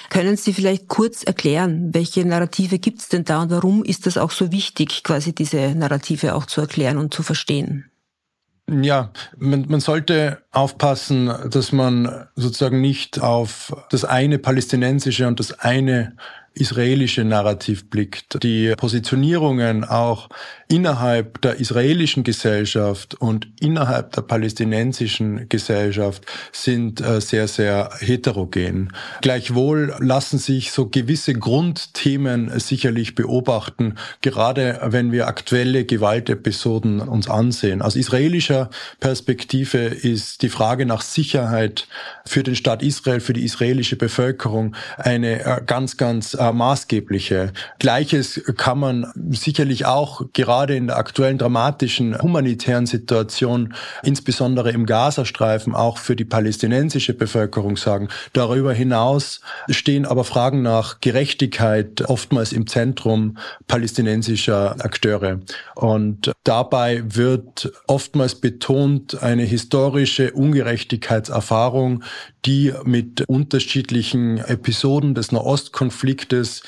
Können 0.10 0.36
Sie 0.36 0.54
vielleicht 0.54 0.88
kurz 0.88 1.24
erklären, 1.24 1.94
welche 1.94 2.26
Narrative 2.26 2.80
gibt 2.80 3.02
es 3.02 3.10
denn 3.10 3.24
da 3.24 3.44
und 3.44 3.52
warum 3.52 3.84
ist 3.84 4.08
das 4.08 4.18
auch 4.18 4.32
so 4.32 4.52
wichtig, 4.52 5.04
quasi 5.04 5.34
diese 5.34 5.76
Narrative 5.76 6.34
auch 6.34 6.48
zu 6.48 6.62
erklären 6.62 6.98
und 6.98 7.14
zu 7.14 7.22
verstehen? 7.22 7.86
Ja, 8.70 9.12
man, 9.38 9.66
man 9.68 9.82
sollte 9.82 10.44
aufpassen, 10.52 11.32
dass 11.50 11.72
man 11.72 12.28
sozusagen 12.36 12.80
nicht 12.80 13.20
auf 13.20 13.76
das 13.90 14.06
eine 14.06 14.40
palästinensische 14.40 15.28
und 15.28 15.40
das 15.40 15.60
eine 15.60 16.16
israelische 16.54 17.24
Narrativ 17.24 17.90
blickt. 17.90 18.44
Die 18.44 18.74
Positionierungen 18.76 19.86
auch 19.86 20.28
innerhalb 20.68 21.42
der 21.42 21.60
israelischen 21.60 22.24
Gesellschaft 22.24 23.16
und 23.16 23.48
innerhalb 23.60 24.12
der 24.14 24.22
palästinensischen 24.22 25.48
Gesellschaft 25.50 26.26
sind 26.52 27.02
äh, 27.02 27.22
sehr, 27.22 27.48
sehr 27.48 27.92
heterogen. 28.00 28.92
Gleichwohl 29.22 29.96
lassen 30.00 30.40
sich 30.40 30.72
so 30.72 30.88
gewisse 30.88 31.34
Grundthemen 31.34 32.58
sicherlich 32.60 33.16
beobachten, 33.16 33.96
gerade 34.22 34.80
wenn 34.84 35.12
wir 35.12 35.28
aktuelle 35.28 35.86
Gewaltepisoden 35.86 37.00
uns 37.00 37.30
ansehen. 37.30 37.82
Aus 37.82 37.96
israelischer 37.96 38.70
Perspektive 39.00 39.78
ist 39.78 40.42
die 40.42 40.50
Frage 40.50 40.86
nach 40.86 41.02
Sicherheit 41.02 41.88
für 42.26 42.44
den 42.44 42.56
Staat 42.56 42.84
Israel, 42.84 43.20
für 43.20 43.34
die 43.34 43.44
israelische 43.44 43.96
Bevölkerung 43.96 44.76
eine 44.98 45.44
äh, 45.44 45.62
ganz, 45.66 45.98
ganz 45.98 46.36
äh, 46.42 46.52
maßgebliche. 46.52 47.54
Gleiches 47.78 48.42
kann 48.58 48.80
man 48.80 49.12
sicherlich 49.30 49.86
auch 49.86 50.24
gerade 50.34 50.76
in 50.76 50.88
der 50.88 50.98
aktuellen 50.98 51.38
dramatischen 51.38 52.20
humanitären 52.20 52.88
Situation, 52.88 53.76
insbesondere 54.02 54.72
im 54.72 54.88
Gazastreifen, 54.88 55.76
auch 55.76 56.00
für 56.00 56.16
die 56.16 56.26
palästinensische 56.26 57.14
Bevölkerung 57.14 57.78
sagen. 57.78 58.10
Darüber 58.34 58.74
hinaus 58.74 59.42
stehen 59.70 60.08
aber 60.08 60.24
Fragen 60.24 60.64
nach 60.64 61.00
Gerechtigkeit 61.00 62.02
oftmals 62.10 62.54
im 62.54 62.66
Zentrum 62.66 63.38
palästinensischer 63.68 64.78
Akteure. 64.80 65.42
Und 65.76 66.32
dabei 66.44 67.04
wird 67.06 67.72
oftmals 67.86 68.34
betont 68.34 69.22
eine 69.22 69.44
historische 69.44 70.32
Ungerechtigkeitserfahrung, 70.32 72.04
die 72.46 72.74
mit 72.84 73.22
unterschiedlichen 73.28 74.40
Episoden 74.40 75.14
des 75.14 75.32
Nahostkonfliktes 76.32 76.64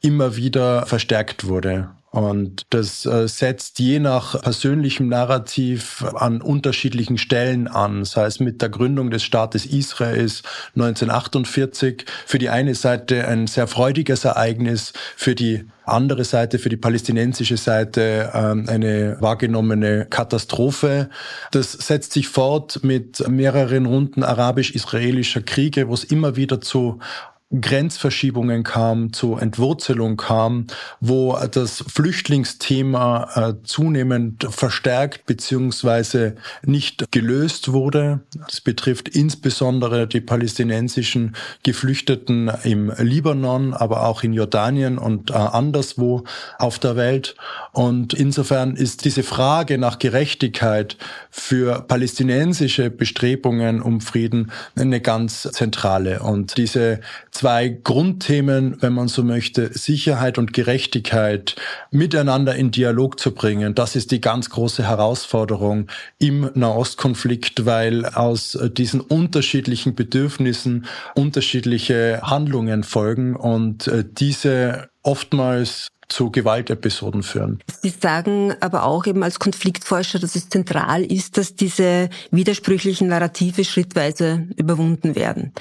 immer 0.00 0.36
wieder 0.36 0.86
verstärkt 0.86 1.46
wurde. 1.46 1.90
Und 2.10 2.66
das 2.70 3.04
äh, 3.04 3.28
setzt 3.28 3.78
je 3.80 3.98
nach 3.98 4.40
persönlichem 4.40 5.08
Narrativ 5.08 6.02
an 6.14 6.40
unterschiedlichen 6.40 7.18
Stellen 7.18 7.68
an, 7.68 8.06
sei 8.06 8.24
es 8.24 8.40
mit 8.40 8.62
der 8.62 8.70
Gründung 8.70 9.10
des 9.10 9.22
Staates 9.22 9.66
Israels 9.66 10.42
1948, 10.74 12.06
für 12.24 12.38
die 12.38 12.48
eine 12.48 12.74
Seite 12.74 13.28
ein 13.28 13.46
sehr 13.46 13.66
freudiges 13.66 14.24
Ereignis, 14.24 14.94
für 15.16 15.34
die 15.34 15.66
andere 15.84 16.24
Seite, 16.24 16.58
für 16.58 16.70
die 16.70 16.78
palästinensische 16.78 17.58
Seite 17.58 18.30
ähm, 18.32 18.64
eine 18.68 19.18
wahrgenommene 19.20 20.06
Katastrophe. 20.06 21.10
Das 21.50 21.72
setzt 21.72 22.12
sich 22.12 22.28
fort 22.28 22.80
mit 22.82 23.28
mehreren 23.28 23.84
Runden 23.84 24.22
arabisch-israelischer 24.22 25.42
Kriege, 25.42 25.88
wo 25.88 25.94
es 25.94 26.04
immer 26.04 26.36
wieder 26.36 26.60
zu 26.60 27.00
Grenzverschiebungen 27.50 28.62
kam, 28.62 29.14
zu 29.14 29.36
Entwurzelung 29.36 30.18
kam, 30.18 30.66
wo 31.00 31.38
das 31.50 31.82
Flüchtlingsthema 31.88 33.28
äh, 33.34 33.54
zunehmend 33.64 34.46
verstärkt 34.50 35.24
beziehungsweise 35.24 36.36
nicht 36.62 37.10
gelöst 37.10 37.72
wurde. 37.72 38.20
Das 38.46 38.60
betrifft 38.60 39.08
insbesondere 39.08 40.06
die 40.06 40.20
palästinensischen 40.20 41.36
Geflüchteten 41.62 42.50
im 42.64 42.92
Libanon, 42.98 43.72
aber 43.72 44.04
auch 44.04 44.22
in 44.22 44.34
Jordanien 44.34 44.98
und 44.98 45.30
äh, 45.30 45.34
anderswo 45.34 46.24
auf 46.58 46.78
der 46.78 46.96
Welt. 46.96 47.34
Und 47.72 48.12
insofern 48.12 48.76
ist 48.76 49.06
diese 49.06 49.22
Frage 49.22 49.78
nach 49.78 49.98
Gerechtigkeit 49.98 50.98
für 51.30 51.80
palästinensische 51.80 52.90
Bestrebungen 52.90 53.80
um 53.80 54.02
Frieden 54.02 54.52
eine 54.76 55.00
ganz 55.00 55.42
zentrale. 55.42 56.20
Und 56.20 56.58
diese 56.58 57.00
zwei 57.38 57.68
Grundthemen, 57.68 58.82
wenn 58.82 58.92
man 58.92 59.06
so 59.06 59.22
möchte, 59.22 59.72
Sicherheit 59.72 60.38
und 60.38 60.52
Gerechtigkeit 60.52 61.54
miteinander 61.92 62.56
in 62.56 62.72
Dialog 62.72 63.20
zu 63.20 63.32
bringen. 63.32 63.76
Das 63.76 63.94
ist 63.94 64.10
die 64.10 64.20
ganz 64.20 64.50
große 64.50 64.82
Herausforderung 64.82 65.86
im 66.18 66.50
Nahostkonflikt, 66.54 67.64
weil 67.64 68.06
aus 68.06 68.58
diesen 68.72 69.00
unterschiedlichen 69.00 69.94
Bedürfnissen 69.94 70.86
unterschiedliche 71.14 72.22
Handlungen 72.24 72.82
folgen 72.82 73.36
und 73.36 73.86
äh, 73.86 74.04
diese 74.04 74.88
oftmals 75.04 75.86
zu 76.08 76.32
Gewaltepisoden 76.32 77.22
führen. 77.22 77.60
Sie 77.82 77.90
sagen 77.90 78.54
aber 78.60 78.82
auch 78.82 79.06
eben 79.06 79.22
als 79.22 79.38
Konfliktforscher, 79.38 80.18
dass 80.18 80.34
es 80.34 80.48
zentral 80.48 81.04
ist, 81.04 81.36
dass 81.36 81.54
diese 81.54 82.08
widersprüchlichen 82.32 83.08
Narrative 83.08 83.64
schrittweise 83.64 84.48
überwunden 84.56 85.14
werden. 85.14 85.52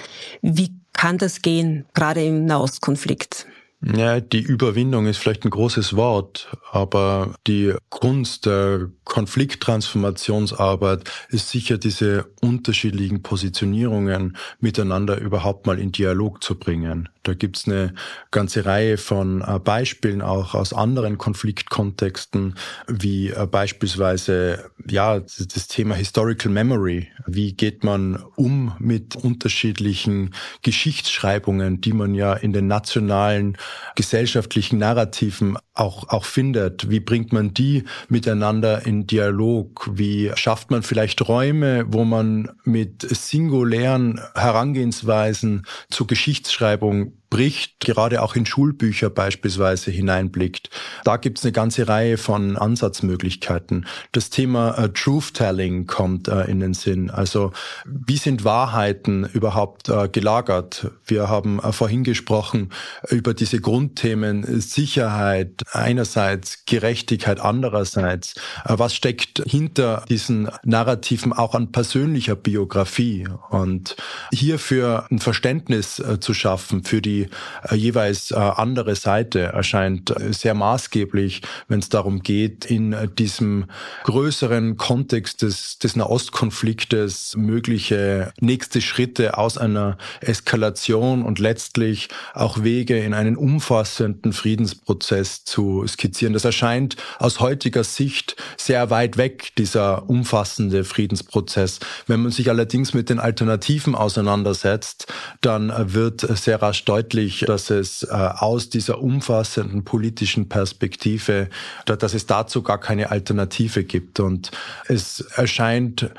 Wie 0.42 0.72
kann 0.98 1.18
das 1.18 1.42
gehen, 1.42 1.86
gerade 1.94 2.24
im 2.26 2.46
Nahostkonflikt? 2.46 3.48
Ja, 3.80 4.20
die 4.20 4.42
Überwindung 4.42 5.06
ist 5.06 5.18
vielleicht 5.18 5.46
ein 5.46 5.52
großes 5.52 5.96
Wort, 5.96 6.50
aber 6.72 7.36
die 7.46 7.76
Kunst 7.90 8.48
der 8.48 8.90
Konflikttransformationsarbeit 9.04 11.04
ist 11.30 11.50
sicher 11.50 11.78
diese 11.78 12.26
unterschiedlichen 12.42 13.22
Positionierungen 13.22 14.36
miteinander 14.60 15.20
überhaupt 15.20 15.68
mal 15.68 15.78
in 15.78 15.92
Dialog 15.92 16.44
zu 16.44 16.58
bringen. 16.58 17.10
Da 17.22 17.36
gibt's 17.36 17.68
eine 17.68 17.94
ganze 18.32 18.66
Reihe 18.66 18.98
von 18.98 19.42
äh, 19.42 19.60
Beispielen 19.60 20.22
auch 20.22 20.56
aus 20.56 20.72
anderen 20.74 21.18
Konfliktkontexten, 21.18 22.56
wie 22.88 23.30
äh, 23.30 23.46
beispielsweise 23.46 24.72
ja 24.90 25.20
das 25.20 25.68
Thema 25.68 25.96
Historical 25.96 26.52
Memory. 26.52 27.10
Wie 27.26 27.54
geht 27.54 27.84
man 27.84 28.24
um 28.36 28.74
mit 28.80 29.18
unterschiedlichen 29.18 30.34
Geschichtsschreibungen, 30.62 31.82
die 31.82 31.94
man 31.94 32.16
ja 32.16 32.34
in 32.34 32.54
den 32.54 32.68
nationalen 32.68 33.58
gesellschaftlichen 33.96 34.80
Narrativen 34.80 35.58
auch, 35.74 36.10
auch 36.10 36.26
findet? 36.26 36.90
Wie 36.90 37.00
bringt 37.00 37.34
man 37.34 37.54
die 37.54 37.84
miteinander 38.10 38.86
in 38.86 39.08
Dialog? 39.08 39.90
Wie 39.94 40.32
schafft 40.36 40.72
man 40.72 40.84
vielleicht 40.84 41.28
Räume, 41.28 41.86
wo 41.88 42.04
man 42.04 42.52
mit 42.64 43.02
singulären 43.02 44.22
Herangehensweisen 44.36 45.66
zur 45.90 46.08
Geschichtsschreibung 46.08 47.14
bricht, 47.30 47.80
gerade 47.80 48.22
auch 48.22 48.36
in 48.36 48.46
Schulbücher 48.46 49.10
beispielsweise 49.10 49.92
hineinblickt. 49.92 50.70
Da 51.04 51.18
gibt 51.18 51.40
es 51.40 51.46
eine 51.46 51.52
ganze 51.52 51.88
Reihe 51.88 52.18
von 52.18 52.58
Ansatzmöglichkeiten. 52.58 53.86
Das 54.12 54.30
Thema 54.30 54.78
äh, 54.78 54.90
Truth-Telling 54.90 55.88
kommt 55.88 56.28
äh, 56.28 56.44
in 56.46 56.60
den 56.60 56.74
Sinn. 56.74 57.10
Also 57.10 57.52
wie 57.86 58.18
sind 58.18 58.44
Wahrheiten 58.44 59.26
überhaupt 59.26 59.90
äh, 59.90 60.08
gelagert? 60.10 60.92
Wir 61.06 61.28
haben 61.30 61.60
äh, 61.60 61.72
vorhin 61.72 62.04
gesprochen 62.04 62.70
über 63.10 63.34
diese 63.34 63.60
Grundthemen 63.60 64.62
Sicherheit 64.62 65.64
einerseits, 65.72 66.66
Gerechtigkeit 66.66 67.40
andererseits. 67.40 68.36
Äh, 68.66 68.76
was 68.78 68.96
steckt 68.96 69.44
hinter 69.46 70.06
diesen 70.08 70.50
Narrativen 70.64 71.34
auch 71.34 71.56
an 71.56 71.72
persönlicher 71.72 72.36
Biografie? 72.36 73.28
Und 73.50 73.96
hierfür 74.32 75.08
ein 75.12 75.20
Verständnis 75.20 76.00
äh, 76.00 76.20
zu 76.20 76.34
schaffen 76.34 76.84
für 76.84 77.02
die 77.02 77.17
die 77.18 77.30
äh, 77.70 77.76
jeweils 77.76 78.32
äh, 78.32 78.36
andere 78.36 78.96
Seite 78.96 79.40
erscheint 79.42 80.10
äh, 80.12 80.34
sehr 80.34 80.54
maßgeblich, 80.54 81.42
wenn 81.68 81.80
es 81.80 81.90
darum 81.90 82.22
geht, 82.22 82.66
in 82.66 82.96
diesem 83.18 83.66
größeren 84.04 84.78
Kontext 84.78 85.42
des, 85.42 85.80
des 85.80 85.96
Nahostkonfliktes 85.96 87.36
mögliche 87.38 88.32
nächste 88.40 88.82
Schritte 88.82 89.38
aus 89.38 89.58
einer 89.58 89.98
Eskalation 90.22 91.24
und 91.24 91.40
letztlich 91.40 92.10
auch 92.34 92.64
Wege 92.64 93.00
in 93.00 93.14
einen 93.14 93.36
umfassenden 93.36 94.34
Friedensprozess 94.34 95.44
zu 95.44 95.86
skizzieren. 95.88 96.34
Das 96.34 96.46
erscheint 96.46 96.96
aus 97.20 97.40
heutiger 97.40 97.84
Sicht 97.84 98.36
sehr 98.58 98.90
weit 98.90 99.18
weg, 99.18 99.54
dieser 99.58 100.10
umfassende 100.10 100.84
Friedensprozess. 100.84 101.80
Wenn 102.06 102.22
man 102.22 102.32
sich 102.32 102.50
allerdings 102.50 102.94
mit 102.94 103.10
den 103.10 103.20
Alternativen 103.20 103.96
auseinandersetzt, 103.96 105.08
dann 105.42 105.74
wird 105.94 106.22
sehr 106.22 106.62
rasch 106.62 106.86
deutlich, 106.86 107.07
deutlich, 107.08 107.46
dass 107.48 107.70
es 107.70 108.04
äh, 108.04 108.08
aus 108.14 108.70
dieser 108.70 109.00
umfassenden 109.00 109.84
politischen 109.84 110.50
Perspektive, 110.50 111.50
dass 111.86 112.14
es 112.14 112.26
dazu 112.26 112.62
gar 112.62 112.80
keine 112.80 113.12
Alternative 113.12 113.84
gibt. 113.84 114.20
Und 114.20 114.52
es 114.88 115.22
erscheint 115.22 116.10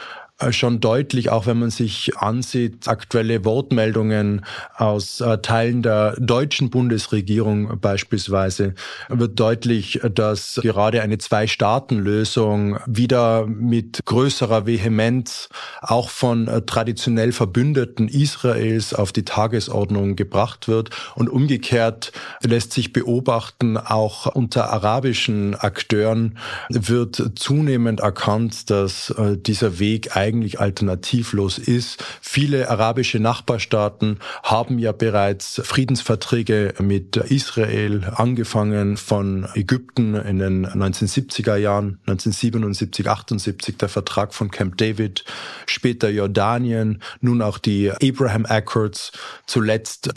schon 0.50 0.80
deutlich, 0.80 1.30
auch 1.30 1.46
wenn 1.46 1.58
man 1.58 1.70
sich 1.70 2.16
ansieht, 2.16 2.86
aktuelle 2.86 3.44
Wortmeldungen 3.44 4.44
aus 4.76 5.20
äh, 5.20 5.38
Teilen 5.38 5.82
der 5.82 6.14
deutschen 6.18 6.70
Bundesregierung 6.70 7.80
beispielsweise, 7.80 8.74
wird 9.08 9.38
deutlich, 9.40 10.00
dass 10.14 10.60
gerade 10.62 11.02
eine 11.02 11.18
Zwei-Staaten-Lösung 11.18 12.78
wieder 12.86 13.46
mit 13.46 14.00
größerer 14.04 14.66
Vehemenz 14.66 15.48
auch 15.80 16.08
von 16.08 16.46
äh, 16.46 16.62
traditionell 16.62 17.32
Verbündeten 17.32 18.06
Israels 18.06 18.94
auf 18.94 19.10
die 19.12 19.24
Tagesordnung 19.24 20.14
gebracht 20.14 20.68
wird. 20.68 20.90
Und 21.16 21.28
umgekehrt 21.28 22.12
lässt 22.42 22.72
sich 22.72 22.92
beobachten, 22.92 23.76
auch 23.76 24.26
unter 24.26 24.70
arabischen 24.70 25.56
Akteuren 25.56 26.38
wird 26.68 27.32
zunehmend 27.34 28.00
erkannt, 28.00 28.70
dass 28.70 29.14
dieser 29.18 29.78
Weg 29.78 30.16
eigentlich 30.16 30.27
eigentlich 30.28 30.60
alternativlos 30.60 31.58
ist. 31.58 32.04
Viele 32.20 32.68
arabische 32.68 33.18
Nachbarstaaten 33.18 34.18
haben 34.42 34.78
ja 34.78 34.92
bereits 34.92 35.60
Friedensverträge 35.64 36.74
mit 36.80 37.16
Israel 37.16 38.12
angefangen 38.14 38.98
von 38.98 39.48
Ägypten 39.54 40.14
in 40.14 40.38
den 40.38 40.66
1970er 40.66 41.56
Jahren, 41.56 41.98
1977, 42.06 43.08
78 43.08 43.78
der 43.78 43.88
Vertrag 43.88 44.34
von 44.34 44.50
Camp 44.50 44.76
David, 44.76 45.24
später 45.66 46.10
Jordanien, 46.10 47.02
nun 47.22 47.40
auch 47.40 47.56
die 47.56 47.90
Abraham 47.90 48.44
Accords, 48.44 49.12
zuletzt 49.46 50.10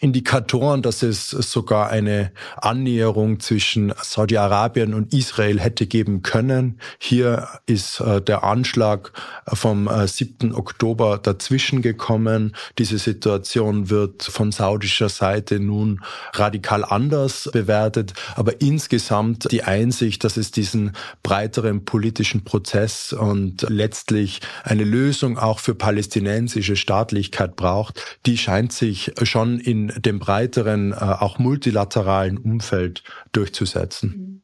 Indikatoren, 0.00 0.82
dass 0.82 1.02
es 1.02 1.30
sogar 1.30 1.90
eine 1.90 2.30
Annäherung 2.56 3.40
zwischen 3.40 3.92
Saudi-Arabien 4.00 4.94
und 4.94 5.12
Israel 5.12 5.58
hätte 5.58 5.86
geben 5.86 6.22
können. 6.22 6.78
Hier 6.98 7.48
ist 7.66 7.98
äh, 8.00 8.22
der 8.22 8.44
Anschlag 8.44 9.12
vom 9.52 9.88
7. 9.88 10.52
Äh, 10.52 10.54
Oktober 10.54 11.18
dazwischen 11.18 11.82
gekommen. 11.82 12.54
Diese 12.78 12.98
Situation 12.98 13.90
wird 13.90 14.22
von 14.22 14.52
saudischer 14.52 15.08
Seite 15.08 15.58
nun 15.58 16.00
radikal 16.32 16.84
anders 16.84 17.50
bewertet. 17.52 18.12
Aber 18.36 18.60
insgesamt 18.60 19.50
die 19.50 19.64
Einsicht, 19.64 20.22
dass 20.22 20.36
es 20.36 20.52
diesen 20.52 20.92
breiteren 21.24 21.84
politischen 21.84 22.44
Prozess 22.44 23.12
und 23.12 23.66
letztlich 23.68 24.42
eine 24.62 24.84
Lösung 24.84 25.38
auch 25.38 25.58
für 25.58 25.74
palästinensische 25.74 26.76
Staatlichkeit 26.76 27.56
braucht, 27.56 28.00
die 28.26 28.38
scheint 28.38 28.72
sich 28.72 29.12
schon 29.24 29.58
in 29.58 29.87
dem 29.96 30.18
breiteren, 30.18 30.92
äh, 30.92 30.96
auch 30.96 31.38
multilateralen 31.38 32.38
Umfeld 32.38 33.02
durchzusetzen. 33.32 34.42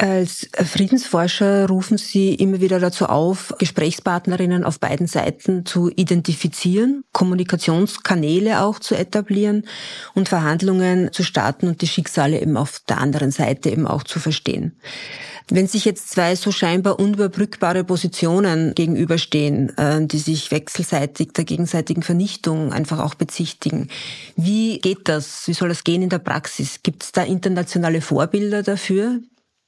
Als 0.00 0.48
Friedensforscher 0.54 1.68
rufen 1.68 1.98
Sie 1.98 2.34
immer 2.34 2.62
wieder 2.62 2.80
dazu 2.80 3.04
auf, 3.04 3.54
Gesprächspartnerinnen 3.58 4.64
auf 4.64 4.80
beiden 4.80 5.06
Seiten 5.06 5.66
zu 5.66 5.90
identifizieren, 5.90 7.04
Kommunikationskanäle 7.12 8.62
auch 8.62 8.78
zu 8.78 8.94
etablieren 8.94 9.66
und 10.14 10.30
Verhandlungen 10.30 11.12
zu 11.12 11.22
starten 11.22 11.68
und 11.68 11.82
die 11.82 11.86
Schicksale 11.86 12.40
eben 12.40 12.56
auf 12.56 12.80
der 12.88 12.96
anderen 12.96 13.30
Seite 13.30 13.68
eben 13.68 13.86
auch 13.86 14.02
zu 14.02 14.20
verstehen. 14.20 14.74
Wenn 15.50 15.66
sich 15.66 15.84
jetzt 15.84 16.08
zwei 16.10 16.34
so 16.34 16.50
scheinbar 16.50 16.98
unüberbrückbare 16.98 17.84
Positionen 17.84 18.74
gegenüberstehen, 18.74 19.76
äh, 19.76 20.06
die 20.06 20.18
sich 20.18 20.50
wechselseitig 20.50 21.34
der 21.34 21.44
gegenseitigen 21.44 22.02
Vernichtung 22.02 22.72
einfach 22.72 23.00
auch 23.00 23.16
bezichtigen, 23.16 23.88
wie 24.34 24.78
geht 24.78 25.08
das? 25.10 25.46
Wie 25.46 25.52
soll 25.52 25.68
das 25.68 25.84
gehen 25.84 26.00
in 26.00 26.08
der 26.08 26.20
Praxis? 26.20 26.82
Gibt 26.82 27.02
es 27.02 27.12
da 27.12 27.22
internationale 27.22 28.00
Vorbilder 28.00 28.62
dafür? 28.62 29.20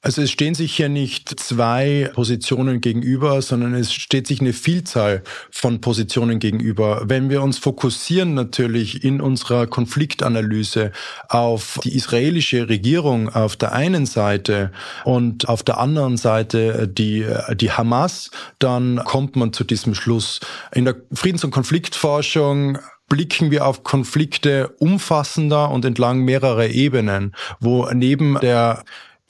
Also 0.05 0.21
es 0.21 0.33
stehen 0.33 0.57
sich 0.57 0.75
hier 0.75 0.89
nicht 0.89 1.39
zwei 1.39 2.11
Positionen 2.13 2.81
gegenüber, 2.81 3.41
sondern 3.41 3.73
es 3.75 3.93
steht 3.93 4.27
sich 4.27 4.41
eine 4.41 4.53
Vielzahl 4.53 5.23
von 5.53 5.81
Positionen 5.81 6.41
gegenüber. 6.41 7.05
Wenn 7.07 7.31
wir 7.31 7.41
uns 7.41 7.59
fokussieren 7.59 8.35
natürlich 8.35 9.05
in 9.05 9.21
unserer 9.21 9.69
Konfliktanalyse 9.69 10.91
auf 11.29 11.79
die 11.85 11.95
israelische 11.95 12.69
Regierung 12.69 13.29
auf 13.29 13.55
der 13.55 13.75
einen 13.75 14.05
Seite 14.05 14.73
und 15.05 15.49
auf 15.49 15.63
der 15.63 15.79
anderen 15.79 16.17
Seite 16.17 16.89
die, 16.89 17.25
die 17.55 17.71
Hamas, 17.71 18.33
dann 18.59 18.97
kommt 19.05 19.37
man 19.37 19.53
zu 19.53 19.63
diesem 19.63 19.95
Schluss. 19.95 20.41
In 20.75 20.85
der 20.85 20.97
Friedens- 21.13 21.45
und 21.45 21.53
Konfliktforschung 21.53 22.79
blicken 23.09 23.53
wir 23.53 23.67
auf 23.67 23.85
Konflikte 23.85 24.71
umfassender 24.81 25.71
und 25.71 25.85
entlang 25.85 26.25
mehrerer 26.25 26.67
Ebenen, 26.67 27.37
wo 27.61 27.89
neben 27.93 28.41
der 28.41 28.83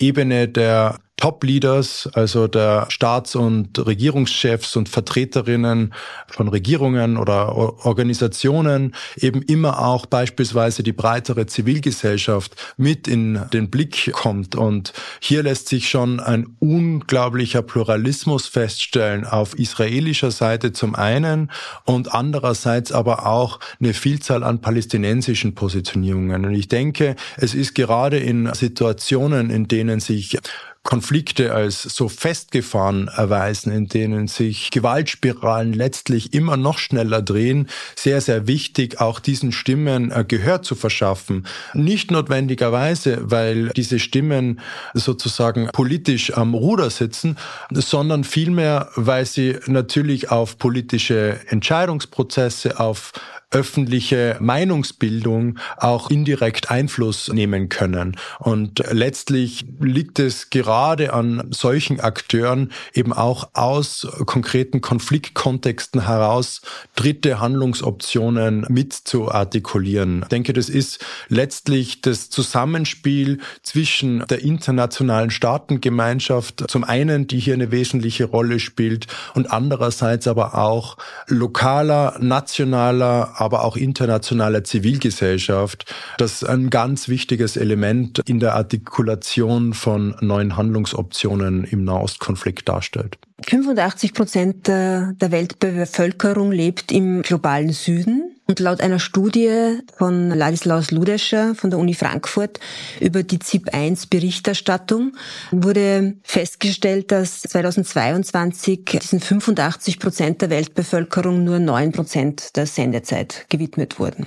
Ebene 0.03 0.49
der 0.49 0.99
Top-Leaders, 1.16 2.09
also 2.14 2.48
der 2.48 2.87
Staats- 2.88 3.37
und 3.37 3.79
Regierungschefs 3.79 4.75
und 4.75 4.88
Vertreterinnen 4.88 5.94
von 6.27 6.48
Regierungen 6.48 7.16
oder 7.16 7.55
Organisationen, 7.55 8.94
eben 9.16 9.40
immer 9.42 9.79
auch 9.87 10.07
beispielsweise 10.07 10.83
die 10.83 10.92
breitere 10.92 11.46
Zivilgesellschaft 11.46 12.57
mit 12.77 13.07
in 13.07 13.40
den 13.53 13.70
Blick 13.70 14.11
kommt. 14.12 14.57
Und 14.57 14.92
hier 15.20 15.44
lässt 15.44 15.68
sich 15.68 15.88
schon 15.88 16.18
ein 16.18 16.57
unglaublicher 16.59 17.62
Pluralismus 17.62 18.48
feststellen 18.48 19.25
auf 19.25 19.57
israelischer 19.57 20.33
Seite 20.33 20.72
zum 20.72 20.96
einen 20.96 21.53
und 21.85 22.12
andererseits 22.12 22.90
aber 22.90 23.27
auch 23.27 23.61
eine 23.79 23.94
Vielzahl 23.94 24.42
an 24.42 24.61
palästinensischen 24.61 25.55
Positionierungen. 25.55 26.46
Und 26.46 26.55
ich 26.55 26.66
denke, 26.66 27.14
es 27.37 27.55
ist 27.55 27.77
gerade 27.77 28.18
in 28.18 28.53
Situationen, 28.53 29.51
in 29.51 29.68
denen 29.68 30.01
sich 30.01 30.38
Konflikte 30.85 31.55
als 31.55 31.83
so 31.83 32.09
festgefahren 32.09 33.09
erweisen, 33.09 33.73
in 33.73 33.87
denen 33.87 34.27
sich 34.27 34.71
Gewaltspiralen 34.71 35.73
letztlich 35.73 36.35
immer 36.35 36.57
noch 36.57 36.79
schneller 36.79 37.23
drehen, 37.23 37.68
sehr, 37.95 38.21
sehr 38.21 38.49
wichtig, 38.49 39.01
auch 39.01 39.21
diesen 39.21 39.53
Stimmen 39.53 40.11
äh, 40.11 40.25
Gehör 40.27 40.62
zu 40.62 40.75
verschaffen. 40.75 41.47
Nicht 41.73 42.11
notwendigerweise, 42.11 43.18
weil 43.23 43.68
diese 43.71 44.01
Stimmen 44.01 44.61
sozusagen 44.92 45.68
politisch 45.73 46.37
am 46.37 46.55
Ruder 46.55 46.90
sitzen, 46.90 47.37
sondern 47.71 48.25
vielmehr, 48.25 48.88
weil 48.97 49.25
sie 49.25 49.59
natürlich 49.66 50.31
auf 50.31 50.59
politische 50.59 51.38
Entscheidungsprozesse, 51.49 52.81
auf 52.81 53.12
öffentliche 53.53 54.37
Meinungsbildung 54.41 55.59
auch 55.77 56.11
indirekt 56.11 56.71
Einfluss 56.71 57.29
nehmen 57.29 57.69
können. 57.69 58.17
Und 58.38 58.83
letztlich 58.91 59.65
liegt 59.81 60.19
es 60.19 60.51
gerade 60.51 61.12
an 61.12 61.49
solchen 61.51 62.01
Akteuren 62.01 62.73
eben 62.95 63.12
auch 63.12 63.51
aus 63.55 64.07
konkreten 64.27 64.81
Konfliktkontexten 64.81 66.07
heraus 66.07 66.62
dritte 66.95 67.41
Handlungsoptionen 67.41 68.67
mit 68.69 68.93
zu 68.93 69.31
artikulieren. 69.31 70.23
Ich 70.23 70.29
denke, 70.29 70.53
das 70.53 70.69
ist 70.69 71.05
letztlich 71.29 72.01
das 72.01 72.31
Zusammenspiel 72.31 73.41
zwischen 73.62 74.25
der 74.29 74.43
internationalen 74.43 75.31
Staatengemeinschaft, 75.31 76.65
zum 76.71 76.85
einen, 76.85 77.27
die 77.27 77.38
hier 77.38 77.55
eine 77.55 77.71
wesentliche 77.71 78.25
Rolle 78.25 78.61
spielt, 78.61 79.07
und 79.35 79.51
andererseits 79.51 80.27
aber 80.27 80.57
auch 80.57 80.97
lokaler, 81.27 82.17
nationaler, 82.21 83.35
aber 83.42 83.64
auch 83.64 83.76
internationaler 83.76 84.64
Zivilgesellschaft, 84.64 85.92
das 86.18 86.44
ein 86.44 86.70
ganz 86.70 87.09
wichtiges 87.09 87.57
Element 87.57 88.20
in 88.26 88.40
der 88.40 88.55
Artikulation 88.55 89.74
von 89.74 90.14
neuen 90.20 90.57
Handlungsoptionen 90.57 91.64
im 91.64 91.85
Nahostkonflikt 91.85 92.68
darstellt. 92.68 93.18
85 93.46 94.14
Prozent 94.14 94.68
der 94.68 95.16
Weltbevölkerung 95.18 96.52
lebt 96.52 96.92
im 96.92 97.22
globalen 97.22 97.72
Süden. 97.72 98.32
Und 98.53 98.61
laut 98.61 98.83
einer 98.83 98.99
Studie 98.99 99.79
von 99.97 100.29
Ladislaus 100.29 100.91
Ludescher 100.91 101.55
von 101.55 101.71
der 101.71 101.79
Uni 101.79 101.95
Frankfurt 101.95 102.61
über 103.01 103.23
die 103.23 103.38
ZIP-1 103.38 104.11
Berichterstattung 104.11 105.17
wurde 105.53 106.17
festgestellt, 106.23 107.12
dass 107.12 107.41
2022 107.41 108.85
diesen 108.85 109.21
85 109.21 109.99
Prozent 109.99 110.43
der 110.43 110.51
Weltbevölkerung 110.51 111.43
nur 111.45 111.61
9 111.61 111.93
Prozent 111.93 112.55
der 112.55 112.67
Sendezeit 112.67 113.47
gewidmet 113.49 113.99
wurden 113.99 114.27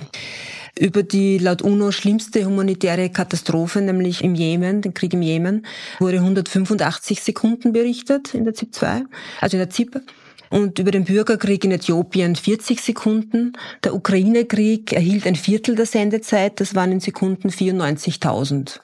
über 0.78 1.02
die 1.04 1.38
laut 1.38 1.62
UNO 1.62 1.90
schlimmste 1.90 2.44
humanitäre 2.44 3.08
Katastrophe, 3.08 3.80
nämlich 3.80 4.22
im 4.22 4.34
Jemen, 4.34 4.82
den 4.82 4.92
Krieg 4.92 5.14
im 5.14 5.22
Jemen, 5.22 5.64
wurde 6.00 6.18
185 6.18 7.22
Sekunden 7.22 7.72
berichtet 7.72 8.34
in 8.34 8.44
der 8.44 8.52
ZIP 8.52 8.74
2, 8.74 9.04
also 9.40 9.56
in 9.56 9.60
der 9.60 9.70
ZIP. 9.70 10.02
Und 10.50 10.78
über 10.78 10.90
den 10.90 11.04
Bürgerkrieg 11.04 11.64
in 11.64 11.72
Äthiopien 11.72 12.36
40 12.36 12.80
Sekunden. 12.80 13.52
Der 13.84 13.94
Ukraine-Krieg 13.94 14.92
erhielt 14.92 15.26
ein 15.26 15.36
Viertel 15.36 15.74
der 15.74 15.86
Sendezeit, 15.86 16.60
das 16.60 16.74
waren 16.74 16.92
in 16.92 17.00
Sekunden 17.00 17.48
94.000. 17.48 18.80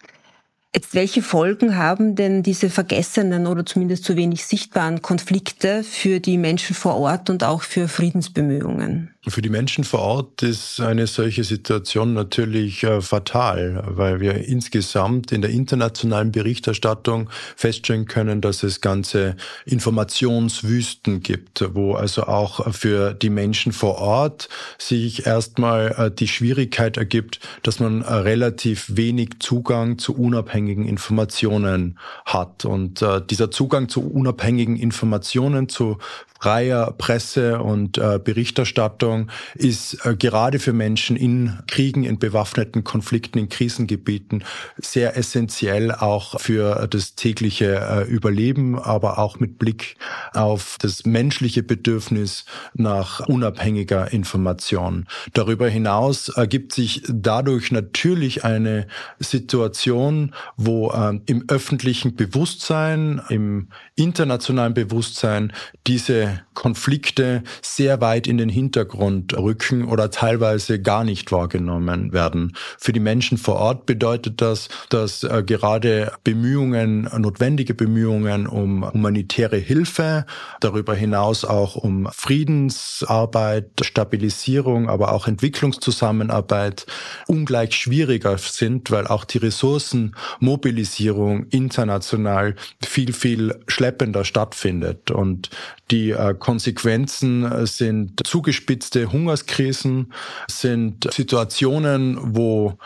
Jetzt, 0.74 0.94
welche 0.94 1.20
Folgen 1.20 1.76
haben 1.76 2.16
denn 2.16 2.42
diese 2.42 2.70
vergessenen 2.70 3.46
oder 3.46 3.66
zumindest 3.66 4.04
zu 4.04 4.16
wenig 4.16 4.46
sichtbaren 4.46 5.02
Konflikte 5.02 5.84
für 5.84 6.18
die 6.18 6.38
Menschen 6.38 6.74
vor 6.74 6.96
Ort 6.96 7.28
und 7.28 7.44
auch 7.44 7.60
für 7.60 7.88
Friedensbemühungen? 7.88 9.10
Für 9.28 9.42
die 9.42 9.50
Menschen 9.50 9.84
vor 9.84 10.00
Ort 10.00 10.42
ist 10.42 10.80
eine 10.80 11.06
solche 11.06 11.44
Situation 11.44 12.14
natürlich 12.14 12.82
äh, 12.82 13.02
fatal, 13.02 13.84
weil 13.86 14.18
wir 14.18 14.48
insgesamt 14.48 15.30
in 15.30 15.42
der 15.42 15.50
internationalen 15.50 16.32
Berichterstattung 16.32 17.30
feststellen 17.54 18.06
können, 18.06 18.40
dass 18.40 18.62
es 18.64 18.80
ganze 18.80 19.36
Informationswüsten 19.64 21.22
gibt, 21.22 21.62
wo 21.74 21.94
also 21.94 22.24
auch 22.24 22.72
für 22.72 23.14
die 23.14 23.30
Menschen 23.30 23.72
vor 23.72 23.98
Ort 23.98 24.48
sich 24.78 25.24
erstmal 25.24 25.94
äh, 25.98 26.10
die 26.10 26.28
Schwierigkeit 26.28 26.96
ergibt, 26.96 27.38
dass 27.62 27.78
man 27.78 28.02
äh, 28.02 28.12
relativ 28.12 28.86
wenig 28.96 29.38
Zugang 29.38 29.98
zu 29.98 30.16
unabhängigen 30.16 30.61
Informationen 30.68 31.98
hat. 32.24 32.64
Und 32.64 33.04
dieser 33.30 33.50
Zugang 33.50 33.88
zu 33.88 34.08
unabhängigen 34.08 34.76
Informationen, 34.76 35.68
zu 35.68 35.98
freier 36.42 36.92
Presse 36.98 37.60
und 37.60 37.98
äh, 37.98 38.18
Berichterstattung 38.18 39.30
ist 39.54 40.04
äh, 40.04 40.16
gerade 40.16 40.58
für 40.58 40.72
Menschen 40.72 41.14
in 41.14 41.56
Kriegen, 41.68 42.02
in 42.02 42.18
bewaffneten 42.18 42.82
Konflikten, 42.82 43.38
in 43.38 43.48
Krisengebieten 43.48 44.42
sehr 44.76 45.16
essentiell 45.16 45.92
auch 45.92 46.40
für 46.40 46.88
das 46.88 47.14
tägliche 47.14 47.76
äh, 47.76 48.10
Überleben, 48.10 48.76
aber 48.76 49.18
auch 49.18 49.38
mit 49.38 49.60
Blick 49.60 49.94
auf 50.32 50.78
das 50.80 51.06
menschliche 51.06 51.62
Bedürfnis 51.62 52.44
nach 52.74 53.20
unabhängiger 53.28 54.12
Information. 54.12 55.06
Darüber 55.34 55.68
hinaus 55.68 56.28
ergibt 56.28 56.72
sich 56.72 57.04
dadurch 57.08 57.70
natürlich 57.70 58.44
eine 58.44 58.88
Situation, 59.20 60.34
wo 60.56 60.90
äh, 60.90 61.20
im 61.26 61.44
öffentlichen 61.46 62.16
Bewusstsein, 62.16 63.22
im 63.28 63.68
internationalen 63.94 64.74
Bewusstsein 64.74 65.52
diese 65.86 66.31
Konflikte 66.54 67.42
sehr 67.60 68.00
weit 68.00 68.26
in 68.26 68.38
den 68.38 68.48
Hintergrund 68.48 69.36
rücken 69.36 69.84
oder 69.84 70.10
teilweise 70.10 70.80
gar 70.80 71.04
nicht 71.04 71.32
wahrgenommen 71.32 72.12
werden. 72.12 72.54
Für 72.78 72.92
die 72.92 73.00
Menschen 73.00 73.38
vor 73.38 73.56
Ort 73.56 73.86
bedeutet 73.86 74.40
das, 74.40 74.68
dass 74.88 75.24
äh, 75.24 75.42
gerade 75.44 76.12
Bemühungen, 76.24 77.08
notwendige 77.18 77.74
Bemühungen 77.74 78.46
um 78.46 78.90
humanitäre 78.92 79.56
Hilfe, 79.56 80.26
darüber 80.60 80.94
hinaus 80.94 81.44
auch 81.44 81.76
um 81.76 82.08
Friedensarbeit, 82.12 83.70
Stabilisierung, 83.82 84.88
aber 84.88 85.12
auch 85.12 85.26
Entwicklungszusammenarbeit 85.26 86.86
ungleich 87.26 87.74
schwieriger 87.74 88.38
sind, 88.38 88.90
weil 88.90 89.06
auch 89.06 89.24
die 89.24 89.38
Ressourcenmobilisierung 89.38 91.46
international 91.46 92.54
viel, 92.84 93.12
viel 93.12 93.60
schleppender 93.66 94.24
stattfindet. 94.24 95.10
Und 95.10 95.50
die 95.90 96.10
Konsequenzen 96.38 97.44
äh, 97.44 97.66
sind 97.66 98.20
zugespitzte 98.24 99.12
Hungerskrisen, 99.12 100.12
sind 100.48 101.12
Situationen, 101.12 102.18
wo 102.36 102.78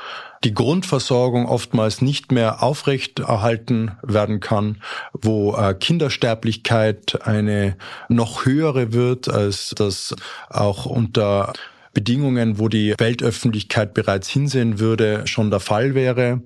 die 0.44 0.54
Grundversorgung 0.54 1.46
oftmals 1.46 2.02
nicht 2.02 2.30
mehr 2.30 2.62
aufrechterhalten 2.62 3.92
werden 4.02 4.40
kann, 4.40 4.82
wo 5.12 5.56
äh, 5.56 5.74
Kindersterblichkeit 5.74 7.26
eine 7.26 7.76
noch 8.08 8.44
höhere 8.44 8.92
wird, 8.92 9.28
als 9.28 9.74
das 9.76 10.14
auch 10.48 10.86
unter 10.86 11.52
Bedingungen, 11.96 12.58
wo 12.58 12.68
die 12.68 12.94
Weltöffentlichkeit 12.98 13.94
bereits 13.94 14.28
hinsehen 14.28 14.78
würde, 14.78 15.26
schon 15.26 15.50
der 15.50 15.60
Fall 15.60 15.94
wäre. 15.94 16.42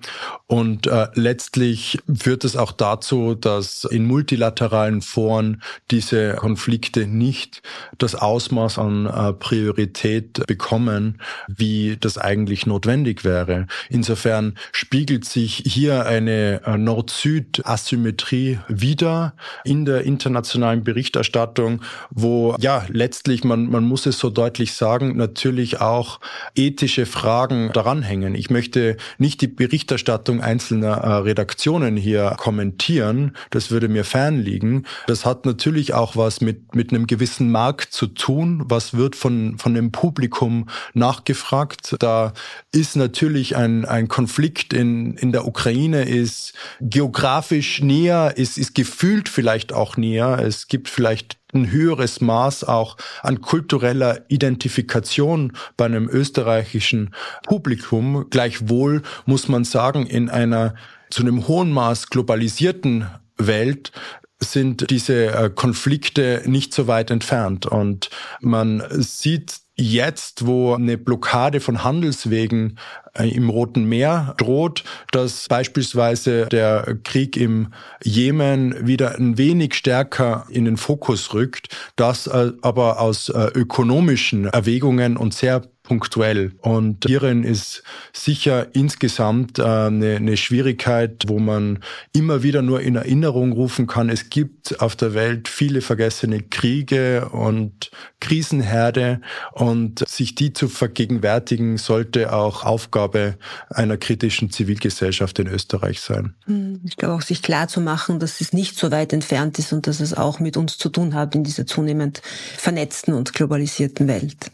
Und 0.47 0.87
äh, 0.87 1.09
letztlich 1.15 1.99
führt 2.15 2.45
es 2.45 2.57
auch 2.57 2.71
dazu, 2.71 3.35
dass 3.35 3.83
in 3.83 4.05
multilateralen 4.05 5.03
Foren 5.03 5.61
diese 5.91 6.35
Konflikte 6.35 7.09
nicht 7.09 7.63
das 7.99 8.15
Ausmaß 8.15 8.79
an 8.79 9.07
äh, 9.07 9.33
Priorität 9.33 10.47
bekommen, 10.47 11.21
wie 11.49 11.97
das 11.99 12.17
eigentlich 12.17 12.65
notwendig 12.67 13.25
wäre. 13.25 13.67
Insofern 13.89 14.55
spiegelt 14.71 15.25
sich 15.25 15.65
hier 15.67 16.07
eine 16.07 16.61
äh, 16.65 16.79
Nord-Süd-Asymmetrie 16.79 18.61
wieder 18.69 19.35
in 19.65 19.85
der 19.85 20.03
internationalen 20.05 20.85
Berichterstattung, 20.85 21.83
wo 22.11 22.55
ja 22.61 22.85
letztlich, 22.89 23.43
man, 23.43 23.69
man 23.69 23.83
muss 23.83 24.07
es 24.07 24.21
so 24.21 24.31
deutlich 24.31 24.75
sagen, 24.75 25.17
natürlich 25.17 25.40
auch 25.81 26.21
ethische 26.55 27.07
Fragen 27.07 27.71
daran 27.73 28.03
hängen. 28.03 28.35
Ich 28.35 28.51
möchte 28.51 28.97
nicht 29.19 29.41
die 29.41 29.49
Berichterstattung 29.49 30.41
einzelner 30.41 30.99
äh, 30.99 31.13
Redaktionen 31.17 31.97
hier 31.97 32.37
kommentieren. 32.39 33.37
Das 33.51 33.71
würde 33.71 33.89
mir 33.89 34.05
fernliegen. 34.05 34.87
Das 35.07 35.25
hat 35.25 35.47
natürlich 35.47 35.95
auch 35.95 36.17
was 36.17 36.41
mit, 36.41 36.75
mit 36.75 36.93
einem 36.93 37.07
gewissen 37.07 37.51
Markt 37.51 37.93
zu 37.93 38.07
tun. 38.07 38.63
Was 38.67 38.95
wird 38.95 39.17
von, 39.17 39.59
von 39.59 39.75
dem 39.75 39.93
Publikum 39.93 40.69
nachgefragt? 40.95 41.97
Da 41.99 42.33
ist 42.73 42.97
natürlich 42.97 43.57
ein, 43.57 43.85
ein 43.85 44.09
Konflikt 44.09 44.73
in, 44.73 45.15
in 45.15 45.33
der 45.33 45.47
Ukraine 45.47 46.03
ist 46.03 46.53
geografisch 46.81 47.81
näher, 47.83 48.35
ist, 48.37 48.59
ist 48.59 48.75
gefühlt 48.75 49.29
vielleicht 49.29 49.73
auch 49.73 49.97
näher. 49.97 50.39
Es 50.39 50.69
gibt 50.69 50.89
vielleicht 50.89 51.40
ein 51.53 51.71
höheres 51.71 52.21
Maß 52.21 52.65
auch 52.65 52.97
an 53.23 53.41
kultureller 53.41 54.25
Identifikation 54.29 55.53
bei 55.77 55.87
einem 55.87 56.09
österreichischen 56.09 57.15
Publikum. 57.45 58.27
Gleichwohl 58.31 59.03
muss 59.27 59.49
man 59.49 59.65
sagen, 59.65 60.07
in 60.07 60.29
einer 60.31 60.75
zu 61.11 61.23
einem 61.23 61.49
hohen 61.49 61.73
Maß 61.73 62.09
globalisierten 62.11 63.07
Welt 63.37 63.93
sind 64.39 64.91
diese 64.91 65.27
äh, 65.27 65.51
Konflikte 65.51 66.43
nicht 66.47 66.73
so 66.73 66.87
weit 66.87 67.11
entfernt. 67.11 67.67
Und 67.67 68.11
man 68.41 68.83
sieht 68.91 69.61
jetzt, 69.81 70.47
wo 70.47 70.75
eine 70.75 70.99
Blockade 70.99 71.61
von 71.61 71.83
Handelswegen 71.83 72.79
äh, 73.15 73.29
im 73.29 73.49
Roten 73.49 73.85
Meer 73.85 74.35
droht, 74.37 74.85
dass 75.11 75.49
beispielsweise 75.49 76.47
der 76.47 76.99
Krieg 77.03 77.37
im 77.37 77.73
Jemen 78.03 78.87
wieder 78.87 79.17
ein 79.17 79.39
wenig 79.39 79.75
stärker 79.75 80.47
in 80.51 80.67
den 80.67 80.77
Fokus 80.77 81.35
rückt, 81.35 81.69
das 81.97 82.27
äh, 82.27 82.53
aber 82.63 83.01
aus 83.01 83.29
äh, 83.31 83.47
ökonomischen 83.55 84.47
Erwägungen 84.47 85.17
und 85.17 85.35
sehr 85.35 85.63
punktuell. 85.91 86.53
Und 86.61 87.05
hierin 87.05 87.43
ist 87.43 87.83
sicher 88.13 88.69
insgesamt 88.77 89.59
äh, 89.59 89.65
eine, 89.65 90.17
eine 90.17 90.37
Schwierigkeit, 90.37 91.25
wo 91.27 91.41
man 91.41 91.81
immer 92.13 92.45
wieder 92.45 92.63
nur 92.63 92.81
in 92.81 92.95
Erinnerung 92.95 93.51
rufen 93.51 93.89
kann, 93.89 94.09
es 94.09 94.31
gibt 94.31 94.81
auf 94.81 94.95
der 94.95 95.15
Welt 95.15 95.49
viele 95.49 95.81
vergessene 95.81 96.43
Kriege 96.43 97.29
und 97.31 97.91
Krisenherde 98.21 99.21
und 99.51 100.09
sich 100.09 100.37
die 100.37 100.53
zu 100.53 100.69
vergegenwärtigen 100.69 101.77
sollte 101.77 102.33
auch 102.33 102.63
Aufgabe 102.63 103.37
einer 103.69 103.97
kritischen 103.97 104.51
Zivilgesellschaft 104.51 105.41
in 105.41 105.49
Österreich 105.49 106.01
sein. 106.01 106.35
Hm, 106.45 106.83
ich 106.85 106.97
glaube 106.99 107.15
auch 107.15 107.23
sich 107.23 107.43
klar 107.43 107.67
zu 107.67 107.81
machen, 107.81 108.21
dass 108.21 108.41
es 108.41 108.53
nicht 108.53 108.79
so 108.79 108.93
weit 108.93 109.13
entfernt 109.13 109.59
ist 109.59 109.73
und 109.73 109.89
dass 109.89 109.99
es 109.99 110.15
auch 110.15 110.39
mit 110.39 110.57
uns 110.57 110.79
zu 110.79 110.89
tun 110.89 111.15
hat 111.15 111.35
in 111.35 111.43
dieser 111.43 111.67
zunehmend 111.67 112.23
vernetzten 112.57 113.13
und 113.13 113.33
globalisierten 113.33 114.07
Welt. 114.07 114.53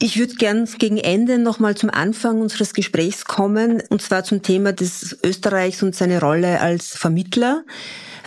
Ich 0.00 0.16
würde 0.16 0.34
gern 0.34 0.64
gegen 0.78 0.96
Ende 0.96 1.40
nochmal 1.40 1.76
zum 1.76 1.90
Anfang 1.90 2.40
unseres 2.40 2.72
Gesprächs 2.72 3.24
kommen, 3.24 3.82
und 3.88 4.00
zwar 4.00 4.22
zum 4.22 4.42
Thema 4.42 4.72
des 4.72 5.18
Österreichs 5.24 5.82
und 5.82 5.96
seine 5.96 6.20
Rolle 6.20 6.60
als 6.60 6.96
Vermittler. 6.96 7.64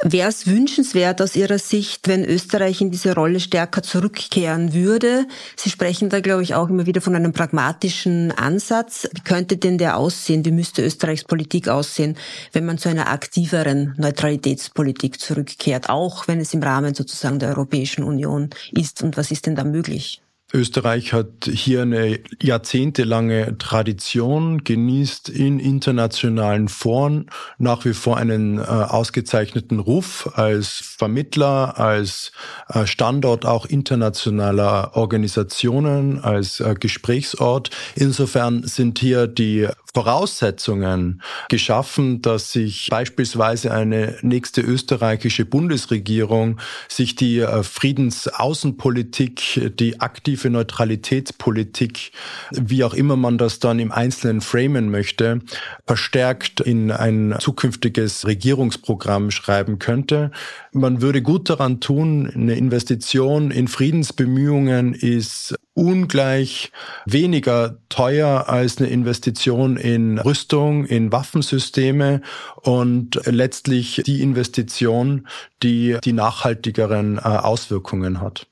Wäre 0.03 0.27
es 0.27 0.47
wünschenswert 0.47 1.21
aus 1.21 1.38
Ihrer 1.38 1.60
Sicht, 1.60 2.10
wenn 2.10 2.25
Österreich 2.25 2.81
in 2.81 2.91
diese 2.91 3.15
Rolle 3.15 3.39
stärker 3.39 3.84
zurückkehren 3.84 4.73
würde? 4.73 5.25
Sie 5.55 5.69
sprechen 5.69 6.10
da, 6.10 6.19
glaube 6.19 6.43
ich, 6.43 6.55
auch 6.55 6.67
immer 6.67 6.88
wieder 6.88 6.99
von 6.99 7.15
einem 7.15 7.31
pragmatischen 7.31 8.34
Ansatz. 8.34 9.07
Wie 9.13 9.21
könnte 9.21 9.55
denn 9.55 9.77
der 9.77 9.95
aussehen? 9.95 10.43
Wie 10.43 10.51
müsste 10.51 10.84
Österreichs 10.84 11.23
Politik 11.23 11.69
aussehen, 11.69 12.17
wenn 12.51 12.65
man 12.65 12.79
zu 12.79 12.89
einer 12.89 13.10
aktiveren 13.10 13.93
Neutralitätspolitik 13.97 15.21
zurückkehrt, 15.21 15.89
auch 15.89 16.27
wenn 16.27 16.41
es 16.41 16.53
im 16.53 16.63
Rahmen 16.63 16.95
sozusagen 16.95 17.39
der 17.39 17.47
Europäischen 17.49 18.03
Union 18.03 18.49
ist? 18.71 19.01
Und 19.03 19.15
was 19.15 19.31
ist 19.31 19.45
denn 19.45 19.55
da 19.55 19.63
möglich? 19.63 20.21
Österreich 20.54 21.14
hat 21.14 21.46
hier 21.46 21.84
eine 21.84 22.20
jahrzehntelange 22.42 23.58
Tradition, 23.58 24.64
genießt 24.64 25.30
in 25.30 25.60
internationalen 25.60 26.68
Foren 26.68 27.30
nach 27.58 27.86
wie 27.86 27.94
vor 27.94 28.18
einen 28.18 28.58
äh, 28.58 28.62
ausgezeichneten 28.62 29.80
Ruf 29.80 30.32
als 30.36 30.90
Vermittler, 31.02 31.80
als 31.80 32.32
äh, 32.70 32.86
Standort 32.86 33.44
auch 33.44 33.66
internationaler 33.66 34.92
Organisationen, 34.94 36.24
als 36.24 36.60
äh, 36.60 36.76
Gesprächsort. 36.80 37.72
Insofern 37.96 38.62
sind 38.68 39.00
hier 39.00 39.26
die 39.26 39.68
Voraussetzungen 39.94 41.22
geschaffen, 41.50 42.22
dass 42.22 42.52
sich 42.52 42.88
beispielsweise 42.90 43.74
eine 43.74 44.16
nächste 44.22 44.62
österreichische 44.62 45.44
Bundesregierung 45.44 46.60
sich 46.88 47.16
die 47.16 47.40
äh, 47.40 47.64
Friedensaußenpolitik, 47.64 49.76
die 49.80 50.00
aktive 50.00 50.52
Neutralitätspolitik, 50.52 52.12
wie 52.52 52.84
auch 52.84 52.94
immer 52.94 53.16
man 53.16 53.40
das 53.40 53.60
dann 53.60 53.80
im 53.80 53.92
Einzelnen 53.92 54.42
framen 54.42 54.92
möchte, 54.92 55.40
verstärkt 55.88 56.62
in 56.62 56.92
ein 56.92 57.36
zukünftiges 57.40 58.28
Regierungsprogramm 58.28 59.32
schreiben 59.32 59.80
könnte. 59.80 60.30
Man 60.74 60.90
würde 60.99 61.21
gut 61.21 61.49
daran 61.49 61.80
tun, 61.80 62.27
eine 62.27 62.56
Investition 62.56 63.51
in 63.51 63.67
Friedensbemühungen 63.67 64.95
ist 64.95 65.56
ungleich 65.73 66.71
weniger 67.06 67.77
teuer 67.88 68.49
als 68.49 68.80
eine 68.80 68.89
Investition 68.89 69.77
in 69.77 70.17
Rüstung, 70.17 70.86
in 70.86 71.12
Waffensysteme 71.12 72.21
und 72.56 73.21
letztlich 73.25 74.01
die 74.06 74.21
Investition, 74.21 75.27
die 75.63 75.97
die 76.04 76.13
nachhaltigeren 76.13 77.17
äh, 77.17 77.21
Auswirkungen 77.21 78.19
hat. 78.19 78.47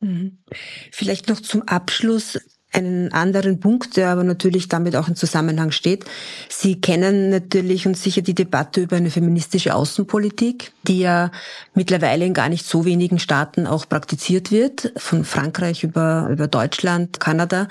Mhm. 0.00 0.38
Vielleicht 0.90 1.28
noch 1.28 1.40
zum 1.40 1.62
Abschluss 1.62 2.38
einen 2.74 3.12
anderen 3.12 3.60
Punkt, 3.60 3.96
der 3.96 4.10
aber 4.10 4.24
natürlich 4.24 4.68
damit 4.68 4.96
auch 4.96 5.08
im 5.08 5.16
Zusammenhang 5.16 5.70
steht. 5.70 6.04
Sie 6.48 6.80
kennen 6.80 7.30
natürlich 7.30 7.86
und 7.86 7.96
sicher 7.96 8.22
die 8.22 8.34
Debatte 8.34 8.80
über 8.82 8.96
eine 8.96 9.10
feministische 9.10 9.74
Außenpolitik, 9.74 10.72
die 10.82 11.00
ja 11.00 11.30
mittlerweile 11.74 12.24
in 12.24 12.34
gar 12.34 12.48
nicht 12.48 12.66
so 12.66 12.84
wenigen 12.84 13.18
Staaten 13.18 13.66
auch 13.66 13.88
praktiziert 13.88 14.50
wird, 14.50 14.92
von 14.96 15.24
Frankreich 15.24 15.84
über, 15.84 16.28
über 16.30 16.48
Deutschland, 16.48 17.20
Kanada. 17.20 17.68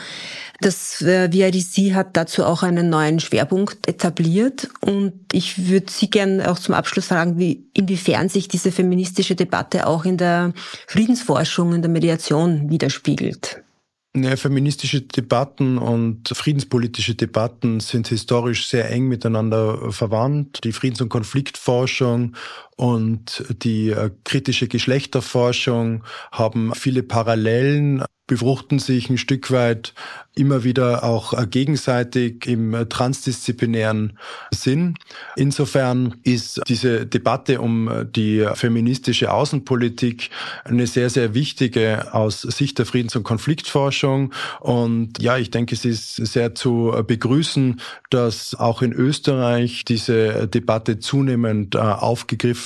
Das 0.62 1.02
äh, 1.02 1.32
VIDC 1.32 1.94
hat 1.94 2.16
dazu 2.16 2.46
auch 2.46 2.64
einen 2.64 2.90
neuen 2.90 3.20
Schwerpunkt 3.20 3.88
etabliert 3.88 4.70
und 4.82 5.14
ich 5.34 5.68
würde 5.68 5.92
Sie 5.92 6.10
gerne 6.10 6.50
auch 6.50 6.60
zum 6.60 6.74
Abschluss 6.74 7.08
fragen, 7.08 7.38
wie, 7.38 7.66
inwiefern 7.74 8.30
sich 8.30 8.48
diese 8.48 8.72
feministische 8.72 9.36
Debatte 9.36 9.88
auch 9.88 10.06
in 10.06 10.18
der 10.18 10.54
Friedensforschung, 10.88 11.74
in 11.74 11.82
der 11.82 11.92
Mediation 11.92 12.70
widerspiegelt. 12.70 13.63
Ja, 14.16 14.36
feministische 14.36 15.02
Debatten 15.02 15.80
und 15.80 16.30
friedenspolitische 16.30 17.16
Debatten 17.16 17.80
sind 17.80 18.10
historisch 18.10 18.68
sehr 18.68 18.92
eng 18.92 19.08
miteinander 19.08 19.92
verwandt. 19.92 20.64
Die 20.64 20.72
Friedens- 20.72 21.02
und 21.02 21.10
Konfliktforschung 21.10 22.36
und 22.76 23.44
die 23.64 23.90
äh, 23.90 24.12
kritische 24.24 24.68
Geschlechterforschung 24.68 26.04
haben 26.32 26.74
viele 26.76 27.04
Parallelen 27.04 28.04
befruchten 28.26 28.80
sich 28.80 29.10
ein 29.10 29.18
Stück 29.18 29.52
weit 29.52 29.94
immer 30.36 30.64
wieder 30.64 31.04
auch 31.04 31.34
äh, 31.34 31.46
gegenseitig 31.46 32.48
im 32.48 32.74
äh, 32.74 32.86
transdisziplinären 32.86 34.18
Sinn. 34.52 34.96
Insofern 35.36 36.16
ist 36.24 36.62
diese 36.68 37.06
Debatte 37.06 37.60
um 37.62 38.08
die 38.16 38.48
feministische 38.56 39.32
Außenpolitik 39.32 40.30
eine 40.64 40.88
sehr, 40.88 41.10
sehr 41.10 41.34
wichtige 41.34 42.14
aus 42.14 42.42
Sicht 42.42 42.80
der 42.80 42.86
Friedens- 42.86 43.16
und 43.16 43.24
Konfliktforschung. 43.24 44.34
Und 44.62 45.22
ja, 45.22 45.38
ich 45.38 45.52
denke, 45.52 45.76
es 45.76 45.86
ist 45.86 46.16
sehr 46.16 46.56
zu 46.56 46.96
begrüßen, 47.06 47.82
dass 48.10 48.56
auch 48.56 48.82
in 48.82 48.94
Österreich 48.94 49.86
diese 49.86 50.48
Debatte 50.48 51.00
zunehmend 51.00 51.76
aufgegriffen 51.76 52.63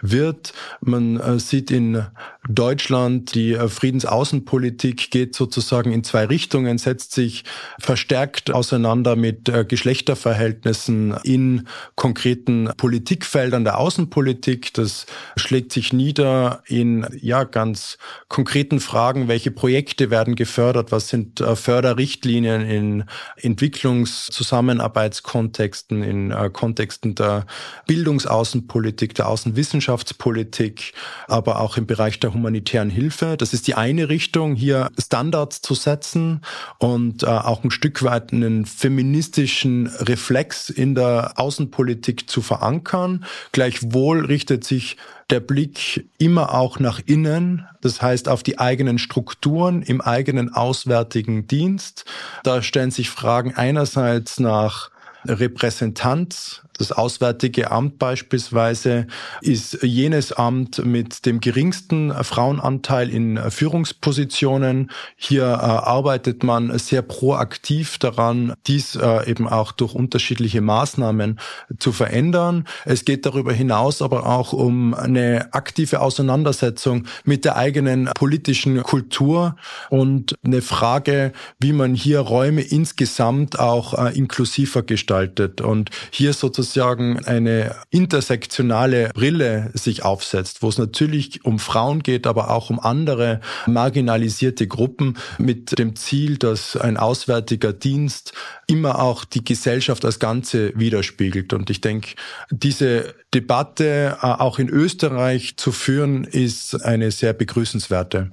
wird. 0.00 0.52
Man 0.80 1.38
sieht 1.38 1.70
in 1.70 2.04
Deutschland 2.48 3.34
die 3.34 3.54
Friedensaußenpolitik 3.54 5.10
geht 5.10 5.34
sozusagen 5.34 5.92
in 5.92 6.02
zwei 6.02 6.24
Richtungen, 6.24 6.78
setzt 6.78 7.12
sich 7.12 7.44
verstärkt 7.78 8.50
auseinander 8.50 9.16
mit 9.16 9.50
äh, 9.50 9.66
Geschlechterverhältnissen 9.66 11.14
in 11.24 11.68
konkreten 11.94 12.70
Politikfeldern 12.76 13.64
der 13.64 13.78
Außenpolitik. 13.78 14.72
Das 14.72 15.04
schlägt 15.36 15.72
sich 15.72 15.92
nieder 15.92 16.62
in 16.66 17.06
ja 17.20 17.44
ganz 17.44 17.98
konkreten 18.28 18.80
Fragen, 18.80 19.28
welche 19.28 19.50
Projekte 19.50 20.08
werden 20.10 20.34
gefördert, 20.34 20.90
was 20.90 21.08
sind 21.08 21.42
äh, 21.42 21.54
Förderrichtlinien 21.54 22.62
in 22.62 23.04
Entwicklungszusammenarbeitskontexten, 23.36 26.02
in 26.02 26.30
äh, 26.30 26.48
Kontexten 26.50 27.14
der 27.14 27.44
Bildungsaußenpolitik, 27.86 29.14
der 29.14 29.28
Außenwissenschaftspolitik, 29.28 30.94
aber 31.26 31.60
auch 31.60 31.76
im 31.76 31.86
Bereich 31.86 32.18
der 32.20 32.30
humanitären 32.38 32.90
Hilfe. 32.90 33.36
Das 33.36 33.52
ist 33.52 33.66
die 33.66 33.74
eine 33.74 34.08
Richtung, 34.08 34.54
hier 34.54 34.88
Standards 34.98 35.60
zu 35.60 35.74
setzen 35.74 36.40
und 36.78 37.22
äh, 37.22 37.26
auch 37.26 37.64
ein 37.64 37.70
Stück 37.70 38.02
weit 38.02 38.32
einen 38.32 38.64
feministischen 38.64 39.86
Reflex 39.86 40.70
in 40.70 40.94
der 40.94 41.32
Außenpolitik 41.36 42.30
zu 42.30 42.40
verankern. 42.40 43.24
Gleichwohl 43.52 44.24
richtet 44.24 44.64
sich 44.64 44.96
der 45.30 45.40
Blick 45.40 46.08
immer 46.18 46.54
auch 46.54 46.78
nach 46.78 47.00
innen, 47.04 47.66
das 47.82 48.00
heißt 48.00 48.28
auf 48.28 48.42
die 48.42 48.58
eigenen 48.58 48.98
Strukturen 48.98 49.82
im 49.82 50.00
eigenen 50.00 50.54
auswärtigen 50.54 51.46
Dienst. 51.46 52.06
Da 52.44 52.62
stellen 52.62 52.90
sich 52.90 53.10
Fragen 53.10 53.54
einerseits 53.54 54.40
nach 54.40 54.90
Repräsentanz 55.26 56.62
das 56.78 56.92
Auswärtige 56.92 57.72
Amt 57.72 57.98
beispielsweise 57.98 59.08
ist 59.40 59.82
jenes 59.82 60.32
Amt 60.32 60.84
mit 60.84 61.26
dem 61.26 61.40
geringsten 61.40 62.12
Frauenanteil 62.22 63.10
in 63.10 63.38
Führungspositionen. 63.50 64.90
Hier 65.16 65.42
äh, 65.42 65.46
arbeitet 65.46 66.44
man 66.44 66.78
sehr 66.78 67.02
proaktiv 67.02 67.98
daran, 67.98 68.54
dies 68.68 68.94
äh, 68.94 69.28
eben 69.28 69.48
auch 69.48 69.72
durch 69.72 69.94
unterschiedliche 69.94 70.60
Maßnahmen 70.60 71.40
zu 71.80 71.90
verändern. 71.90 72.64
Es 72.84 73.04
geht 73.04 73.26
darüber 73.26 73.52
hinaus 73.52 74.00
aber 74.00 74.26
auch 74.26 74.52
um 74.52 74.94
eine 74.94 75.52
aktive 75.52 76.00
Auseinandersetzung 76.00 77.06
mit 77.24 77.44
der 77.44 77.56
eigenen 77.56 78.08
politischen 78.14 78.80
Kultur 78.84 79.56
und 79.90 80.36
eine 80.44 80.62
Frage, 80.62 81.32
wie 81.58 81.72
man 81.72 81.96
hier 81.96 82.20
Räume 82.20 82.60
insgesamt 82.60 83.58
auch 83.58 83.94
äh, 83.94 84.16
inklusiver 84.16 84.84
gestaltet 84.84 85.60
und 85.60 85.90
hier 86.12 86.32
sozusagen 86.32 86.67
sozusagen 86.68 87.24
eine 87.24 87.74
intersektionale 87.90 89.10
Brille 89.14 89.70
sich 89.74 90.04
aufsetzt, 90.04 90.62
wo 90.62 90.68
es 90.68 90.78
natürlich 90.78 91.44
um 91.44 91.58
Frauen 91.58 92.02
geht, 92.02 92.26
aber 92.26 92.50
auch 92.50 92.70
um 92.70 92.78
andere 92.78 93.40
marginalisierte 93.66 94.66
Gruppen 94.66 95.16
mit 95.38 95.78
dem 95.78 95.96
Ziel, 95.96 96.36
dass 96.36 96.76
ein 96.76 96.96
auswärtiger 96.96 97.72
Dienst 97.72 98.32
immer 98.66 99.00
auch 99.00 99.24
die 99.24 99.44
Gesellschaft 99.44 100.04
als 100.04 100.18
Ganze 100.18 100.72
widerspiegelt. 100.76 101.52
Und 101.52 101.70
ich 101.70 101.80
denke, 101.80 102.14
diese 102.50 103.14
Debatte 103.34 104.18
äh, 104.22 104.26
auch 104.26 104.58
in 104.58 104.68
Österreich 104.68 105.56
zu 105.56 105.72
führen, 105.72 106.24
ist 106.24 106.84
eine 106.84 107.10
sehr 107.10 107.32
begrüßenswerte. 107.32 108.30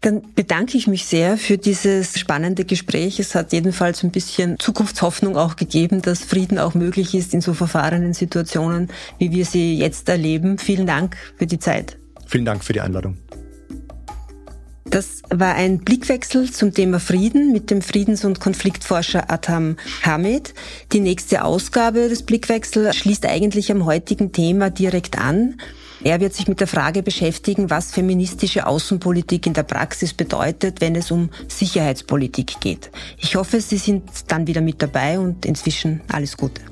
Dann 0.00 0.22
bedanke 0.34 0.78
ich 0.78 0.86
mich 0.86 1.06
sehr 1.06 1.36
für 1.36 1.58
dieses 1.58 2.18
spannende 2.18 2.64
Gespräch. 2.64 3.18
Es 3.18 3.34
hat 3.34 3.52
jedenfalls 3.52 4.04
ein 4.04 4.12
bisschen 4.12 4.58
Zukunftshoffnung 4.58 5.36
auch 5.36 5.56
gegeben, 5.56 6.02
dass 6.02 6.20
Frieden 6.20 6.58
auch 6.58 6.74
möglich 6.74 7.14
ist 7.14 7.34
in 7.34 7.40
so 7.40 7.52
verfahrenen 7.52 8.14
Situationen, 8.14 8.88
wie 9.18 9.32
wir 9.32 9.44
sie 9.44 9.76
jetzt 9.76 10.08
erleben. 10.08 10.58
Vielen 10.58 10.86
Dank 10.86 11.16
für 11.36 11.46
die 11.46 11.58
Zeit. 11.58 11.98
Vielen 12.26 12.44
Dank 12.44 12.62
für 12.62 12.72
die 12.72 12.80
Einladung. 12.80 13.18
Das 14.84 15.22
war 15.28 15.54
ein 15.54 15.80
Blickwechsel 15.80 16.50
zum 16.50 16.72
Thema 16.72 16.98
Frieden 16.98 17.52
mit 17.52 17.70
dem 17.70 17.82
Friedens- 17.82 18.24
und 18.24 18.40
Konfliktforscher 18.40 19.30
Atam 19.30 19.76
Hamid. 20.02 20.54
Die 20.92 21.00
nächste 21.00 21.44
Ausgabe 21.44 22.08
des 22.08 22.22
Blickwechsels 22.22 22.96
schließt 22.96 23.26
eigentlich 23.26 23.70
am 23.70 23.84
heutigen 23.84 24.32
Thema 24.32 24.70
direkt 24.70 25.18
an. 25.18 25.56
Er 26.04 26.20
wird 26.20 26.32
sich 26.32 26.46
mit 26.46 26.60
der 26.60 26.68
Frage 26.68 27.02
beschäftigen, 27.02 27.70
was 27.70 27.90
feministische 27.90 28.66
Außenpolitik 28.66 29.46
in 29.46 29.52
der 29.52 29.64
Praxis 29.64 30.14
bedeutet, 30.14 30.80
wenn 30.80 30.94
es 30.94 31.10
um 31.10 31.30
Sicherheitspolitik 31.48 32.60
geht. 32.60 32.90
Ich 33.18 33.34
hoffe, 33.34 33.60
Sie 33.60 33.78
sind 33.78 34.04
dann 34.28 34.46
wieder 34.46 34.60
mit 34.60 34.80
dabei 34.80 35.18
und 35.18 35.44
inzwischen 35.44 36.00
alles 36.08 36.36
Gute. 36.36 36.62